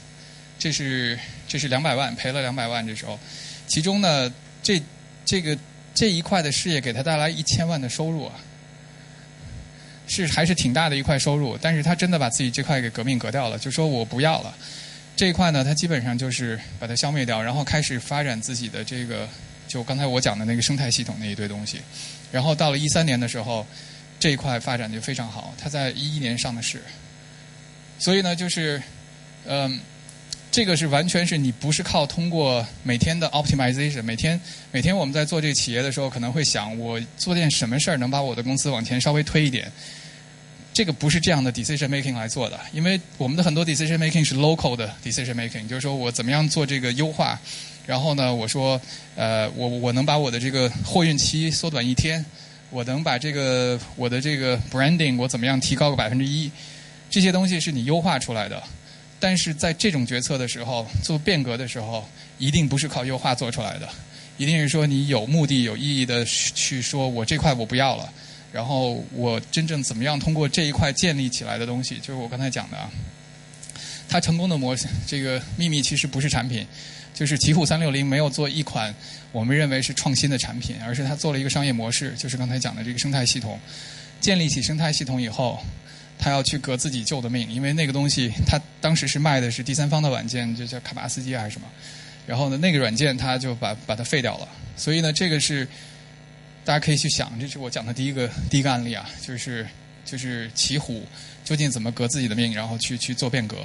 [0.57, 3.19] 这是这是两百万赔了两百万这时候，
[3.67, 4.81] 其中呢这
[5.25, 5.57] 这个
[5.93, 8.33] 这一块的事业给他带来一千万的收入啊。
[10.09, 14.53] 是还是挺大的一块收入，但是他真的把自己这块给革命革掉了，就说我不要了。
[15.15, 19.27] 这一块呢，他基本上就是把它消灭掉，然后开始发展自己的这个，
[19.67, 21.77] 就刚才我讲的那个生态系统那一堆东西。
[22.31, 23.65] 然后到了一三年的时候，
[24.19, 26.81] 这一块发展就非常好，他在一一年上的市。
[27.99, 28.81] 所以呢，就是
[29.45, 29.79] 嗯，
[30.51, 34.39] 这个是完全是你不是靠通过每天的 optimization，每天
[34.71, 39.69] 每天我们在做这个企业的时候，可能会想我做件什么事儿能把我的公司往前稍微推一点。
[40.79, 47.37] 这个不是这样的 decision making 来做的，因为我们的很多 decision making 是 local 的 decision making，就是说我怎么样做这个优化，
[47.85, 48.79] 然后呢，我说，
[49.17, 52.25] 呃，我我能把我的这个货运期缩短一天，
[52.69, 56.49] 我能把这个我的这个 branding 我怎么样提高个百分之一，
[57.09, 58.63] 这些东西是你优化出来的，
[59.19, 63.89] 但是在这种决策的时候，做变革的时候，一定不是靠优化做出来的，
[64.37, 68.09] 一定是说你有目的、有意义的去说，我这块我不要了。
[68.51, 72.89] 然后我真正怎么样通过这一块建立起来的东西，就是我刚才讲的啊。
[74.11, 76.65] 它成功的模式，这个秘密其实不是产品，
[77.13, 78.91] 就是奇虎三六零没有做一款
[79.31, 83.59] 我们认为是创新的产品，而是它做了一个商业模式，就是刚才讲的这个生态系统。
[84.19, 85.59] 建立起生态系统以后，
[86.17, 91.67] 他要去革自己旧的命，因为那个东西他当时是卖的是第三方的软件，就叫卡巴斯基还是什么。
[92.25, 94.47] 然后呢，那个软件他就把把它废掉了。
[94.75, 95.67] 所以呢，这个是。
[96.69, 99.67] 大家可以去想，这是我讲的第一个第一个案例啊，就是
[100.05, 101.03] 就是奇虎
[101.43, 103.57] 究竟怎么革自己的命，然后去去做变革。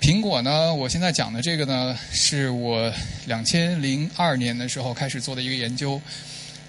[0.00, 2.90] 苹果呢，我现在讲的这个呢，是我
[3.26, 6.00] 两千零二年的时候开始做的一个研究。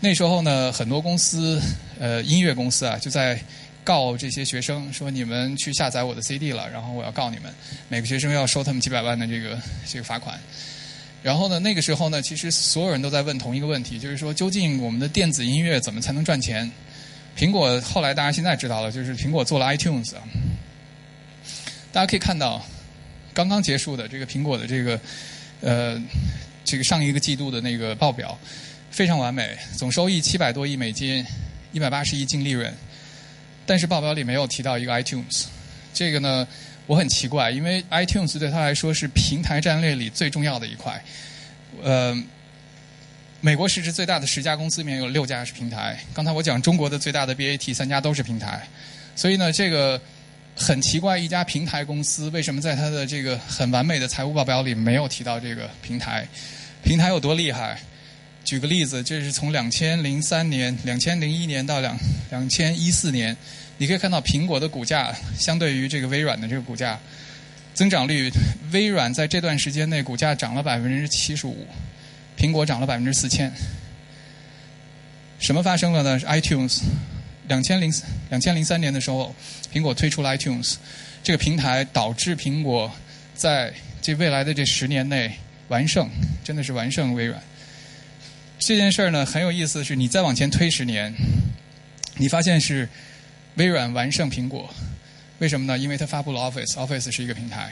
[0.01, 1.61] 那时候呢，很多公司
[2.01, 3.41] 呃音乐公司啊就在
[3.81, 7.49] 告这些学生，说你们去下载我的 CD 了，然后我要告你们，
[7.87, 10.37] 每个学生要收他们几百万的这个这个罚款。
[11.25, 16.71] 然后呢，那个时候呢，其实所有人都在问同一个问题，就是说，究竟我们的电子音乐怎么才能赚钱？
[17.35, 20.13] 苹果后来大家现在知道了，就是苹果做了 iTunes。
[21.91, 22.63] 大家可以看到，
[23.33, 25.01] 刚刚结束的这个苹果的这个
[25.61, 25.99] 呃
[26.63, 28.37] 这个上一个季度的那个报表
[28.91, 31.25] 非常完美，总收益七百多亿美金，
[31.71, 32.71] 一百八十亿净利润，
[33.65, 35.45] 但是报表里没有提到一个 iTunes。
[35.91, 36.47] 这个呢？
[36.87, 41.03] 我很奇怪，因为 iTunes 对他来说是平台战略里最重要的一块。
[41.83, 42.15] 呃，
[43.41, 45.97] 美国市值最大的十家公司里面有六家是平台。
[46.13, 48.67] 刚才我讲中国的最大的 BAT 三家都是平台，
[49.15, 49.99] 所以呢，这个
[50.55, 56.27] 很奇怪，一家平台公司为什么在它的这个很完美的财务报表里没有提到这个平台？
[56.83, 57.79] 平台有多厉害？
[58.43, 61.97] 举个例子，这是从两千零三年、两千零一年到两
[62.29, 63.35] 两千一四年。
[63.77, 66.97] 你可以看到苹果的股价相对于这个微软的这个股价
[67.73, 68.31] 增长率，
[68.71, 71.67] 微软在这段时间内股价涨了百分之七十五，
[72.37, 73.51] 苹果涨了百分之四千。
[75.39, 76.83] 什么发生了呢？iTunes
[77.49, 77.93] 两千零
[78.29, 79.35] 两千零三年的时候，
[79.73, 80.75] 苹果推出了 iTunes
[81.21, 82.89] 这个平台，导致苹果
[83.33, 86.09] 在这未来的这十年内完胜，
[86.45, 87.41] 真的是完胜微软。
[88.57, 91.13] 这件事儿呢很有意思是，你再往前推十年，
[92.15, 92.87] 你发现是。
[93.55, 94.69] 微软完胜苹果，
[95.39, 95.77] 为什么呢？
[95.77, 97.71] 因为它发布了 Office，Office 是一个平台，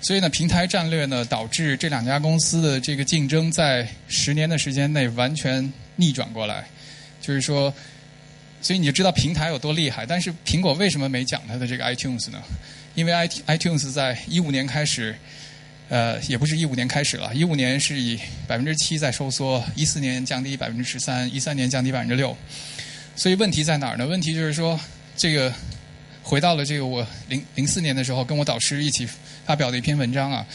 [0.00, 6.64] 所以呢，平台战略呢导致这两家公司的这个竞争在十年的时间内完全逆转过来。
[7.20, 7.72] 就是说，
[8.62, 10.06] 所以你就知道平台有多厉害。
[10.06, 12.42] 但是苹果为什么没讲它的这个 iTunes 呢？
[12.94, 15.14] 因为 iTunes 在一五年开始，
[15.88, 18.18] 呃，也不是一五年开始了，一五年是以
[18.48, 22.36] 百分之七在收缩，一四年降低百分之十三，一三年降低百分之六。
[23.20, 24.06] 所以问题在哪儿呢？
[24.06, 24.80] 问题就是说，
[25.14, 25.52] 这个
[26.22, 29.06] 回到了这个我零零四年的时候，跟我导师一起
[29.44, 30.46] 发表的一篇文章啊。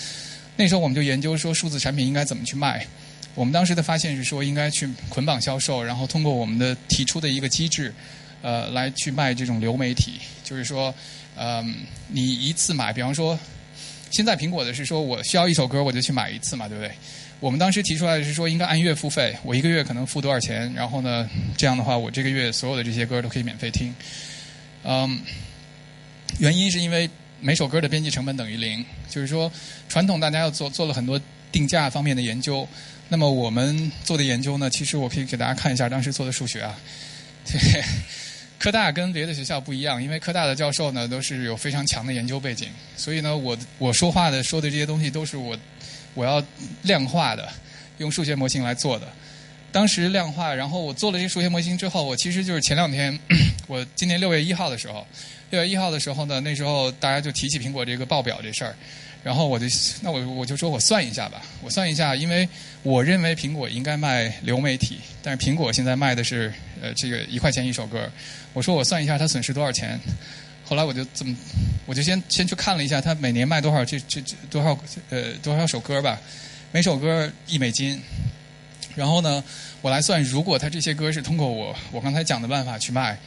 [0.55, 2.83] 那时候我们就研究说，数字产品应该怎么去卖。
[3.35, 7.93] 我们当时的发现是说，应该去捆绑销售，然后通过我们的提出的一个机制，
[8.41, 10.13] 呃，来去卖这种流媒体。
[10.43, 10.91] 就是说，
[11.37, 11.71] 嗯，
[12.07, 13.37] 你一次买，比方说，
[14.09, 16.91] 现在苹果的是说我需要一首歌，我就去买一次嘛，对不对？
[17.39, 23.93] 我们当时提出来的是说，应该按月付费，我一个月可能付多少钱，然后呢，这样的话，我这个月所有的这些歌都可以免费听。
[24.83, 25.19] 嗯，
[26.39, 27.09] 原因是因为
[27.41, 29.51] 每首歌的编辑成本等于零，就是说，
[29.89, 31.19] 传统大家要做做了很多
[31.51, 32.67] 定价方面的研究，
[33.09, 36.75] 那么我们做的研究呢，其实我可以给大家看一下当时做的数学啊。
[37.45, 37.83] 对，
[38.57, 45.55] 科大跟别的学校不一样，因为科大的教授呢都是有非常强的研究背景，所以呢，我我说话的说的这些东西都是我
[46.15, 46.43] 我要
[46.81, 47.47] 量化的，
[47.99, 49.07] 用数学模型来做的。
[49.71, 53.19] 当时量化，然后我做了这数学模型之后，我其实就是前两天，
[53.67, 55.05] 我今年六月一号的时候，
[55.49, 58.73] 六月一号的时候呢，那时候大家就提起苹果这个报表这事儿，
[59.21, 59.65] 然后我就
[60.01, 62.47] 那我我就说我算一下吧，我算一下，因为
[62.83, 68.09] 我认为苹果应该卖流媒体，但是苹果现在卖的是呃这个一块钱一首歌，
[68.53, 69.99] 我说我算一下它损失多少钱，
[70.65, 71.35] 后来我就这么，
[71.85, 74.77] 我就先先去看了一下他每年卖多少这这这多少
[75.09, 76.19] 呃多少首歌吧，
[76.71, 78.01] 每首歌一美金。
[78.95, 79.43] 然后呢，
[79.81, 83.17] 我来算，如果他这些歌是通过我我刚才讲的办法去卖，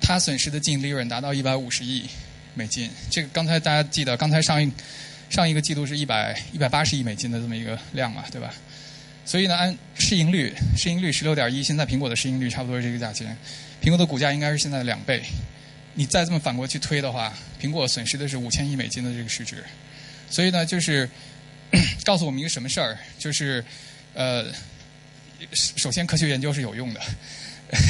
[0.00, 2.04] 他损失的净利润达到一百五十亿
[2.54, 2.90] 美金。
[3.10, 4.72] 这个刚才大家记得，刚才上一
[5.28, 8.52] 上一个季度是一百一百八十亿美金的这么一个量嘛，对吧？
[9.26, 13.36] 所以呢，按市盈率，市盈率十六点一，现在苹果的市盈率差不多是这个价钱，
[13.82, 15.22] 苹果的股价应该是现在的两倍。
[15.96, 19.64] 你再这么反过去推的话，苹果损失的是五千亿美金的这个市值。
[20.30, 21.10] 所以呢，就是
[22.06, 23.64] 告诉我们一个什么事儿，就是
[24.14, 24.46] 呃。
[25.52, 27.00] 首先，科学研究是有用的。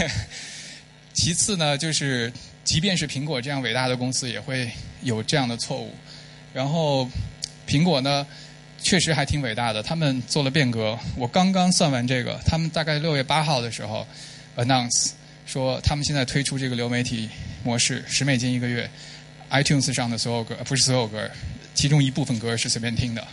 [1.14, 2.32] 其次呢，就是
[2.64, 4.68] 即便是苹果这样伟大的公司，也会
[5.02, 5.94] 有这样的错误。
[6.52, 7.08] 然后，
[7.64, 8.26] 苹果呢，
[8.82, 10.98] 确实还挺伟大的，他们做了变革。
[11.16, 14.04] 我刚刚算完这个，他们大概六月八号的时候
[14.56, 15.10] announce
[15.46, 17.30] 说，他们现在推出这个流媒体
[17.64, 18.90] 模式，十美金一个月
[19.50, 21.30] ，iTunes 上的所有歌，不是所有歌，
[21.74, 23.26] 其中一部分歌是随便听的。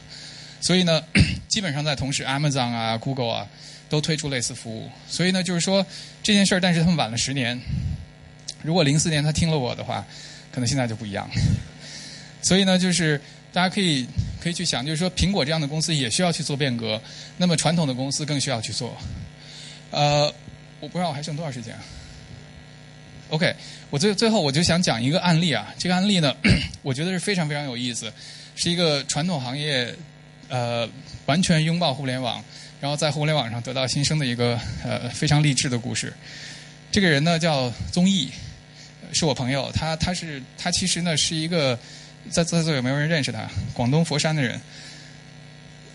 [0.62, 1.04] 所以呢，
[1.50, 3.48] 基本上在同时，Amazon 啊，Google 啊。
[3.90, 5.86] 都推出类似服务，所以呢，就是说
[6.24, 7.62] 这件事儿，但是他们晚了十年。
[8.64, 10.04] 如果零四年他听了我的话，
[10.52, 11.30] 可能现在就不一样。
[12.42, 14.08] 所以呢，就是大家可以
[14.42, 17.00] 可以去想，就是说苹果这样的公司也需要去做变革，
[17.38, 18.98] 那么传统的公司更需要去做。
[19.92, 20.34] 呃，
[20.80, 21.76] 我不知道我还剩多少时间。
[23.30, 23.56] OK，
[23.90, 26.36] 我最最后我就想讲一个案例啊，这个案例呢，
[26.84, 28.12] 我觉得是非常非常有意思，
[28.56, 29.94] 是一个传统行业
[30.50, 30.88] 呃
[31.26, 32.44] 完全拥抱互联网。
[32.80, 36.14] 然后在互联网上得到新生的一个呃非常励志的故事。
[36.92, 38.30] 这个人呢叫宗毅，
[39.14, 39.72] 是我朋友。
[39.74, 41.80] 他他是他其实呢是一个
[42.30, 43.50] 在在座有没有人认识他？
[43.74, 44.60] 广东佛山的人，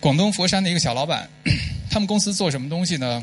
[0.01, 1.29] 广东佛山的一个小老板。
[1.91, 3.23] 他们公司做什么东西呢？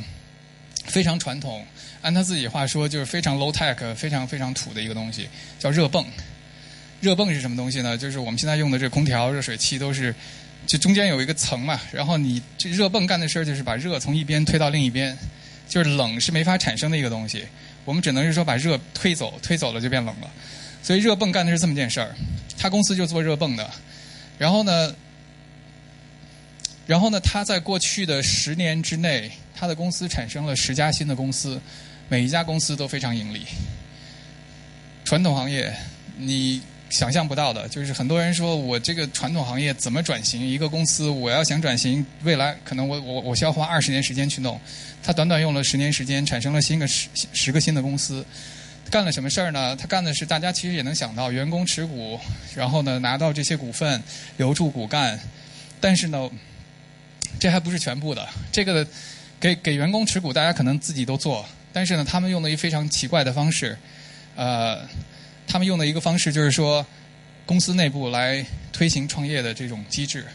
[0.86, 1.66] 非常传统，
[2.06, 5.28] 按他自己话说就是非常 low tech，非常非常土的一个东西，
[5.58, 6.06] 叫热泵。
[7.02, 7.98] 热泵是什么东西呢？
[7.98, 10.14] 就是我们现在用的这空调、热水器都是。
[10.68, 15.16] 就中间有一个层嘛，然后你这热泵干的事儿就是把热从一边推到另一边，
[15.70, 17.46] 就是冷是没法产生的一个东西，
[17.84, 20.32] 我们只能是说把热推走，推走了就变冷了。
[20.82, 22.16] 所以热泵干的是这么件事儿，
[22.58, 23.70] 他公司就做热泵的。
[24.40, 24.96] 然后呢，
[26.88, 31.62] 然后呢，他在过去的十年之内，他的公司产生了十家新的公司，
[32.08, 33.46] 每一家公司都非常盈利。
[35.04, 35.76] 传统行业，
[36.18, 36.62] 你。
[36.88, 40.48] 想象不到的，就是很多人说我这个传统行业怎么转型？
[40.48, 44.58] 一个公司我要想转型，未来可能我我我需要花二十年时间去弄。
[45.02, 48.24] 他短短用了十年时间，产生了新个十十个新的公司，
[48.92, 49.76] 干了什么事儿呢？
[49.76, 52.20] 他干的是大家其实也能想到，员工持股，
[52.56, 54.02] 然后呢拿到这些股份，
[54.38, 55.20] 留住骨干。
[55.82, 56.30] 但是呢，
[57.40, 58.26] 这还不是全部的。
[58.52, 58.88] 这个
[59.40, 61.44] 给给员工持股，大家可能自己都做，
[61.76, 63.78] 但是呢，他们用了一非常奇怪的方式，
[64.38, 64.88] 呃。
[65.48, 66.84] 他们用的一个方式就是说，
[67.46, 70.26] 公司内部来推行创业的这种机制，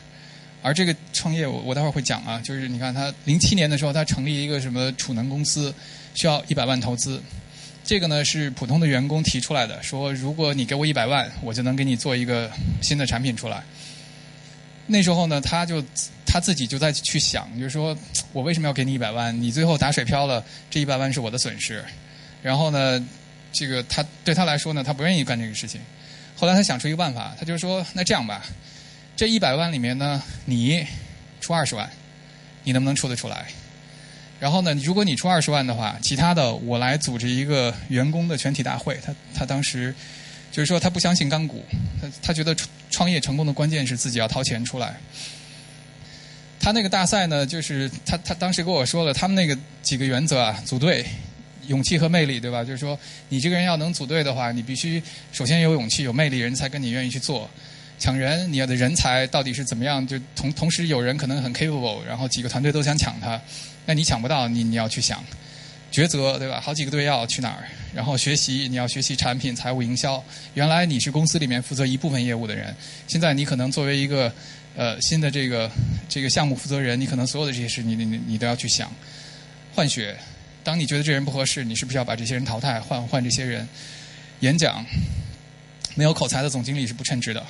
[0.63, 5.75] 而这个创业我我待会儿会讲啊，就是你看他零七年的时候，他成立一个什么储能公司，
[6.15, 7.21] 需要一百万投资，
[7.85, 12.49] 这个呢是普通的员工提出来的，说如果你给我一百万，我就能给你做一个
[12.81, 13.61] 新的产品出来。
[14.87, 15.85] 那时候呢，他就
[16.31, 17.97] 他自己就在去想，就是说
[18.33, 19.43] 我为什么要给你一百万？
[19.43, 21.85] 你最后打水漂了，这一百万是我的损失。
[22.41, 23.05] 然后呢？
[23.53, 25.81] 这个他对他来说呢，他不愿意干这个事情。
[26.37, 28.45] 后来他想出一个办法，他就说：“那这样吧，
[29.17, 30.87] 这一百万里面呢，你
[31.41, 31.91] 出二十万，
[32.63, 33.47] 你能不能出得出来？
[34.39, 38.97] 然后呢，如果你出二十万的话，其他的我来组织一个员工的全体大会。
[39.05, 39.93] 他他当时
[40.53, 41.65] 就是说他不相信钢股，
[42.01, 42.55] 他他觉得
[42.89, 44.95] 创业成功的关键是自己要掏钱出来。
[46.61, 51.05] 他那个大赛呢，就是他他当时跟我说了，他们那个几个原则啊，组队。”
[51.67, 52.65] 勇气和魅力，对吧？
[52.65, 52.99] 就是说，
[53.29, 55.01] 你这个人要能组队的话，你必须
[55.31, 57.49] 首先有勇气、有魅力，人才跟你愿意去做。
[57.97, 60.05] 抢人，你要的人才到底是怎么样？
[60.05, 63.41] 就同同时有人可能很 capable，然后几个团队都想抢他，
[63.87, 65.23] 那你抢不到，你你要去想
[65.93, 66.61] 抉择，对吧？
[66.61, 67.69] 好几个队要去哪儿？
[67.95, 70.23] 然后学习，你要学习产品、财务、营销。
[70.55, 72.75] 原来你是公司里面负责一部分业务的人，
[73.07, 74.33] 现在你可能作为一个
[74.77, 75.71] 呃新的这个
[76.09, 78.91] 这个项目负责人，你可能所有的这些事，你你你都要去想
[79.75, 80.17] 换血。
[80.63, 83.67] 当你觉得这人不合适，你是不是要把这些人淘汰，换换这些人？
[84.41, 84.85] 演讲
[85.95, 87.45] 没有口才的总经理是不称职的。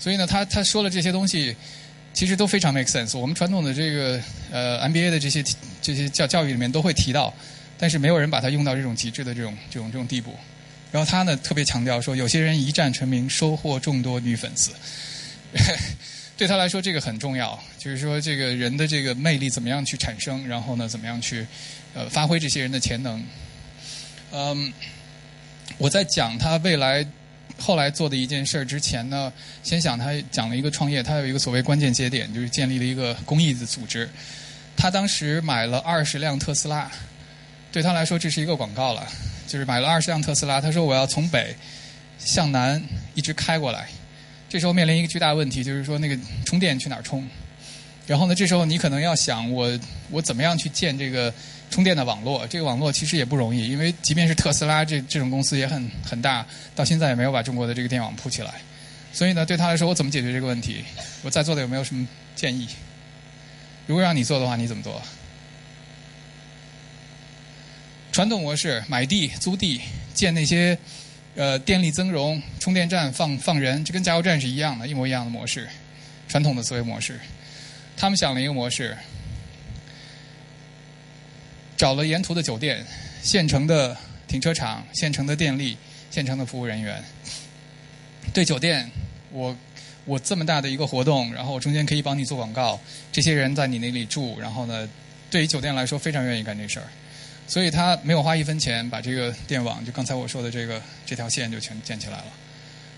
[0.00, 1.54] 所以呢，他他说了这些东西，
[2.12, 3.18] 其实都非常 make sense。
[3.18, 4.20] 我们传统的这个
[4.50, 5.44] 呃 MBA 的这些
[5.80, 7.32] 这些教教育里面都会提到，
[7.78, 10.34] 但是没有人把它用到这种极致的这种这种这种地步。
[10.90, 14.70] 然后他呢特别强调说，有些人一战成名，收获众多女粉丝。
[16.36, 21.46] 对他来说，这个很重要，就是说这个人的这个魅力怎么样去产生，然后呢，怎么样去
[21.94, 23.24] 呃发挥这些人的潜能。
[24.32, 24.72] 嗯，
[25.78, 27.06] 我在讲他未来。
[27.56, 34.10] 后来做的一件事儿之前呢，先想他讲了一个创业，他有一个所谓关键节点，就是建立了一个公益的组织。
[34.76, 36.90] 他当时买了二十辆特斯拉，
[37.74, 39.04] 对他来说这是一个广告了，
[39.48, 40.60] 就是买了二十辆特斯拉。
[40.60, 41.52] 他说我要从北
[42.20, 42.80] 向南
[43.16, 43.88] 一直开过来，
[44.48, 47.28] 这时候面临一个巨大问题，就是说那个充电去哪儿充？
[48.06, 49.76] 然后呢，这时候你可能要想我
[50.12, 51.34] 我怎么样去建这个。
[51.70, 58.52] 充电的网络，这个网络其实也不容易，因为即便是特斯拉这这种公司也很很大，到现在也没有把中国的这个电网铺起来。
[59.12, 60.84] 所以呢，对他来说，我怎么解决这个问题？
[61.22, 62.06] 我在座的有没有什么
[62.36, 62.68] 建议？
[63.88, 65.02] 如果让你做的话，你怎么做？
[68.14, 69.80] 传统模式，买地、租地、
[70.14, 70.78] 建那些
[71.34, 75.68] 呃电力增容、充电站放放人，这跟加油站是一样的，一模一样的模式，
[76.28, 77.18] 传统的思维模式。
[77.96, 78.96] 他们想了一个模式。
[81.76, 82.86] 找了沿途的酒店、
[83.20, 83.96] 现成的
[84.28, 85.76] 停车场、现成的电力、
[86.08, 87.02] 现成的服务人员。
[88.32, 88.88] 对酒店，
[89.32, 89.56] 我
[90.04, 94.88] 我这么大的一个活动，然后我中间可以帮你做广告，这些人在你那里住，然后呢，
[95.28, 96.86] 对于酒店来说非常愿意干这事儿，
[97.46, 102.26] 所以他没有花一分钱，把这个电网就刚才我说的这个这条线就全建起来了，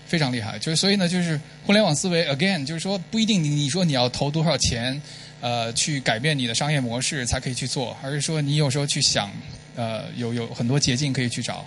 [0.07, 0.57] 非常厉害。
[0.59, 5.01] 就是所以呢，就是互联网思维 again，就是说不一定你你说你要投多少钱。
[5.39, 9.31] 呃，去改变你的商业模式才可以去做，而是说你有时候去想，
[9.75, 11.63] 呃，有有很多捷径可以去找。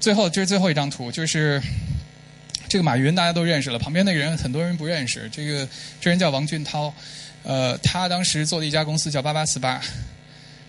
[0.00, 1.62] 最后，这是最后一张图，就是
[2.68, 5.30] 这个马云大家都认识了，旁边那个人很多人不认识。
[5.30, 5.66] 这个
[6.00, 6.92] 这人叫王俊涛，
[7.44, 9.80] 呃，他当时做的一家公司叫八八四八，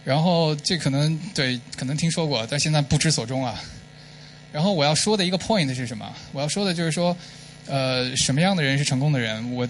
[0.06, 3.62] 然后这可能对可能听说过，但现在不知所踪啊。
[4.54, 6.10] 然后我要说的一个 point 是什么？
[6.32, 7.18] 我要说的就是说，
[7.66, 9.54] 呃，什么样的人是成功的人？
[9.54, 9.68] 我。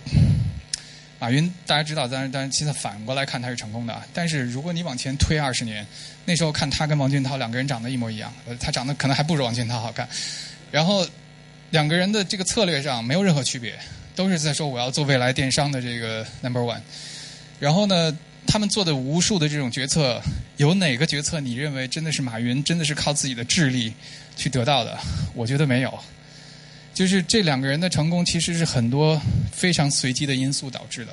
[1.17, 4.03] 马云大家知道，但是但是现在反过来看他是成功的。
[4.13, 5.83] 但是如果你往前推二十年，
[6.25, 10.07] 那时候看他跟王俊涛两个人长得一模一样，他长得可能还不如王俊涛好看。
[10.71, 11.07] 然后
[11.71, 13.73] 两个人的这个策略上没有任何区别，
[14.13, 16.81] 都是在说我要做未来电商的这个 number one。
[17.61, 18.15] 然后呢，
[18.47, 20.21] 他们做的无数的这种决策，
[20.57, 23.93] 有哪个决策你认为真的是马云真的是靠自己的智力
[24.35, 24.97] 去得到的？
[25.33, 25.99] 我觉得没有。
[26.93, 29.21] 就是这两个人的成功，其实是很多
[29.51, 31.11] 非常随机的因素导致的。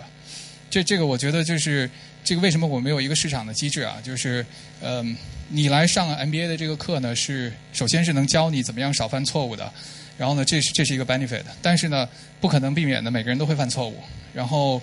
[0.71, 1.91] 这这个，我觉得就是
[2.23, 3.97] 这个为什么我们有一个市场的机制啊？
[4.03, 4.47] 就是
[4.81, 5.17] 嗯，
[5.49, 9.73] 你来上 MBA 的这个课呢，是首先是能教你怎么样少犯错误的。
[10.17, 11.43] 然后呢，这是这是一个 benefit。
[11.61, 12.09] 但是呢，
[12.41, 13.97] 不可能避免的，每个人都会犯错误。
[14.33, 14.81] 然后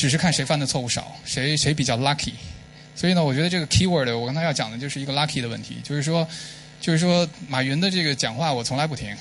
[0.00, 2.32] 只是看谁犯的错误少，谁谁比较 lucky。
[2.96, 5.76] 所以呢，我觉得这个 keyword 我刚才要讲的就是一个 lucky 的问题。
[5.84, 6.26] 就是说，
[6.80, 9.14] 就是说马云的这个讲话我从来不听。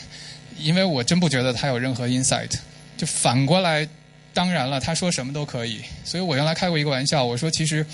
[0.57, 2.53] 因为我真不觉得他有任何 insight，
[2.95, 3.85] 就反过来，
[4.33, 5.81] 当然了，他说什么都可以。
[6.05, 7.85] 所以我原来开过一个玩笑，我说其实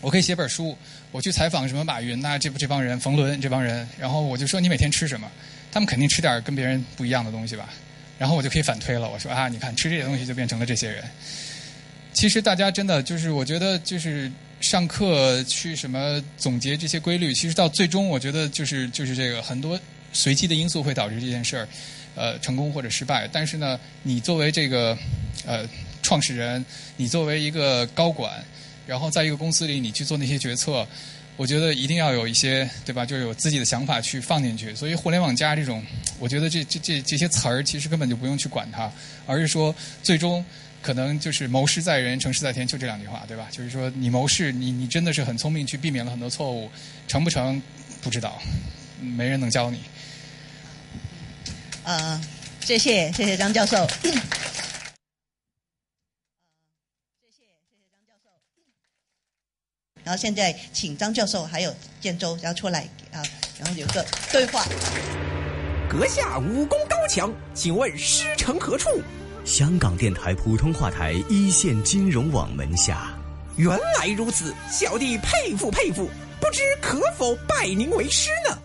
[0.00, 0.74] 我可以写本书，
[1.10, 5.30] 我去采访什么马云呐，这这帮人，冯仑这帮人，然后我就说你每天吃什么？
[5.70, 7.68] 他们肯定吃点跟别人不一样的东西吧？
[8.18, 11.04] 然后我就可以反推了，我说啊，你看吃这些东西就变成了这些人。
[12.12, 14.30] 其实大家真的就是，我觉得就是
[14.60, 19.78] 上课去什么总结这些规律，其实到最终，我觉得就是就是这个很多。
[20.12, 21.68] 随机的因素会导致这件事儿，
[22.16, 23.28] 呃，成功或者失败。
[23.30, 24.98] 但是呢，你作为这个
[25.46, 25.64] 呃
[26.02, 26.64] 创始人，
[26.96, 28.44] 你作为一个高管，
[28.88, 30.84] 然后在一个公司里你去做那些决策，
[31.36, 33.06] 我觉得一定要有一些对吧？
[33.06, 34.74] 就是有自己的想法去放进去。
[34.74, 35.80] 所以“互联网加”这种，
[36.18, 38.92] 我觉得这这这这些词儿其实根本就不用去管它，
[39.26, 40.44] 而是说最终
[40.82, 43.48] 可能就是谋事在人，成事在天，就这两句话，对吧？
[43.50, 46.70] 就是说你谋事，你你真的是很聪明，去避免了很多错误，
[47.06, 47.60] 成不成
[48.02, 48.40] 不知道，
[49.00, 49.82] 没人能教你。
[51.84, 52.20] 呃，
[52.60, 53.86] 谢谢谢谢张教授。
[54.02, 54.20] 谢谢谢
[57.30, 58.30] 谢张教授。
[60.02, 63.22] 然后现在请张教授还有建州然后出来啊，
[63.58, 64.02] 然后有个
[64.32, 64.64] 对话。
[65.90, 68.88] 阁下武功高强，请问师承何处？
[69.44, 73.08] 香港电台普通话台一线金融网门下。
[73.56, 76.08] 原来如此，小弟佩服佩服，
[76.40, 78.56] 不知可否拜您为师呢？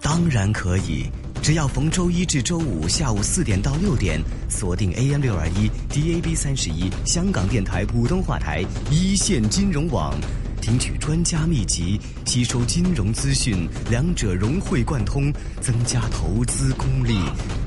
[0.00, 1.06] 当然可以。
[1.42, 4.20] 只要逢周一至周五下午四点到六点，
[4.50, 10.14] 锁定 AM 六二一 DAB 三十一香港电台普通话台一线金融网，
[10.60, 17.18] 听取专家秘籍，吸收金融资讯，两者融会贯通，增加投资功力，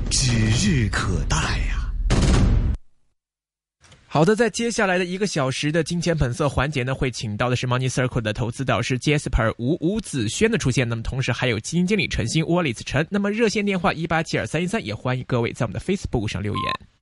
[0.08, 0.30] 指
[0.62, 1.83] 日可待呀、
[4.14, 10.88] 好的，在接下来的一个小时的金钱本色环节呢，会请到的是 Money Circle 的投资导师 Jasper 吴吴子轩的出现。
[10.88, 13.04] 那么同时还有基金经理陈鑫 Wallace 陈。
[13.10, 16.93] 那么热线电话一八七二三一三，也欢迎各位在我们的 Facebook 上留言。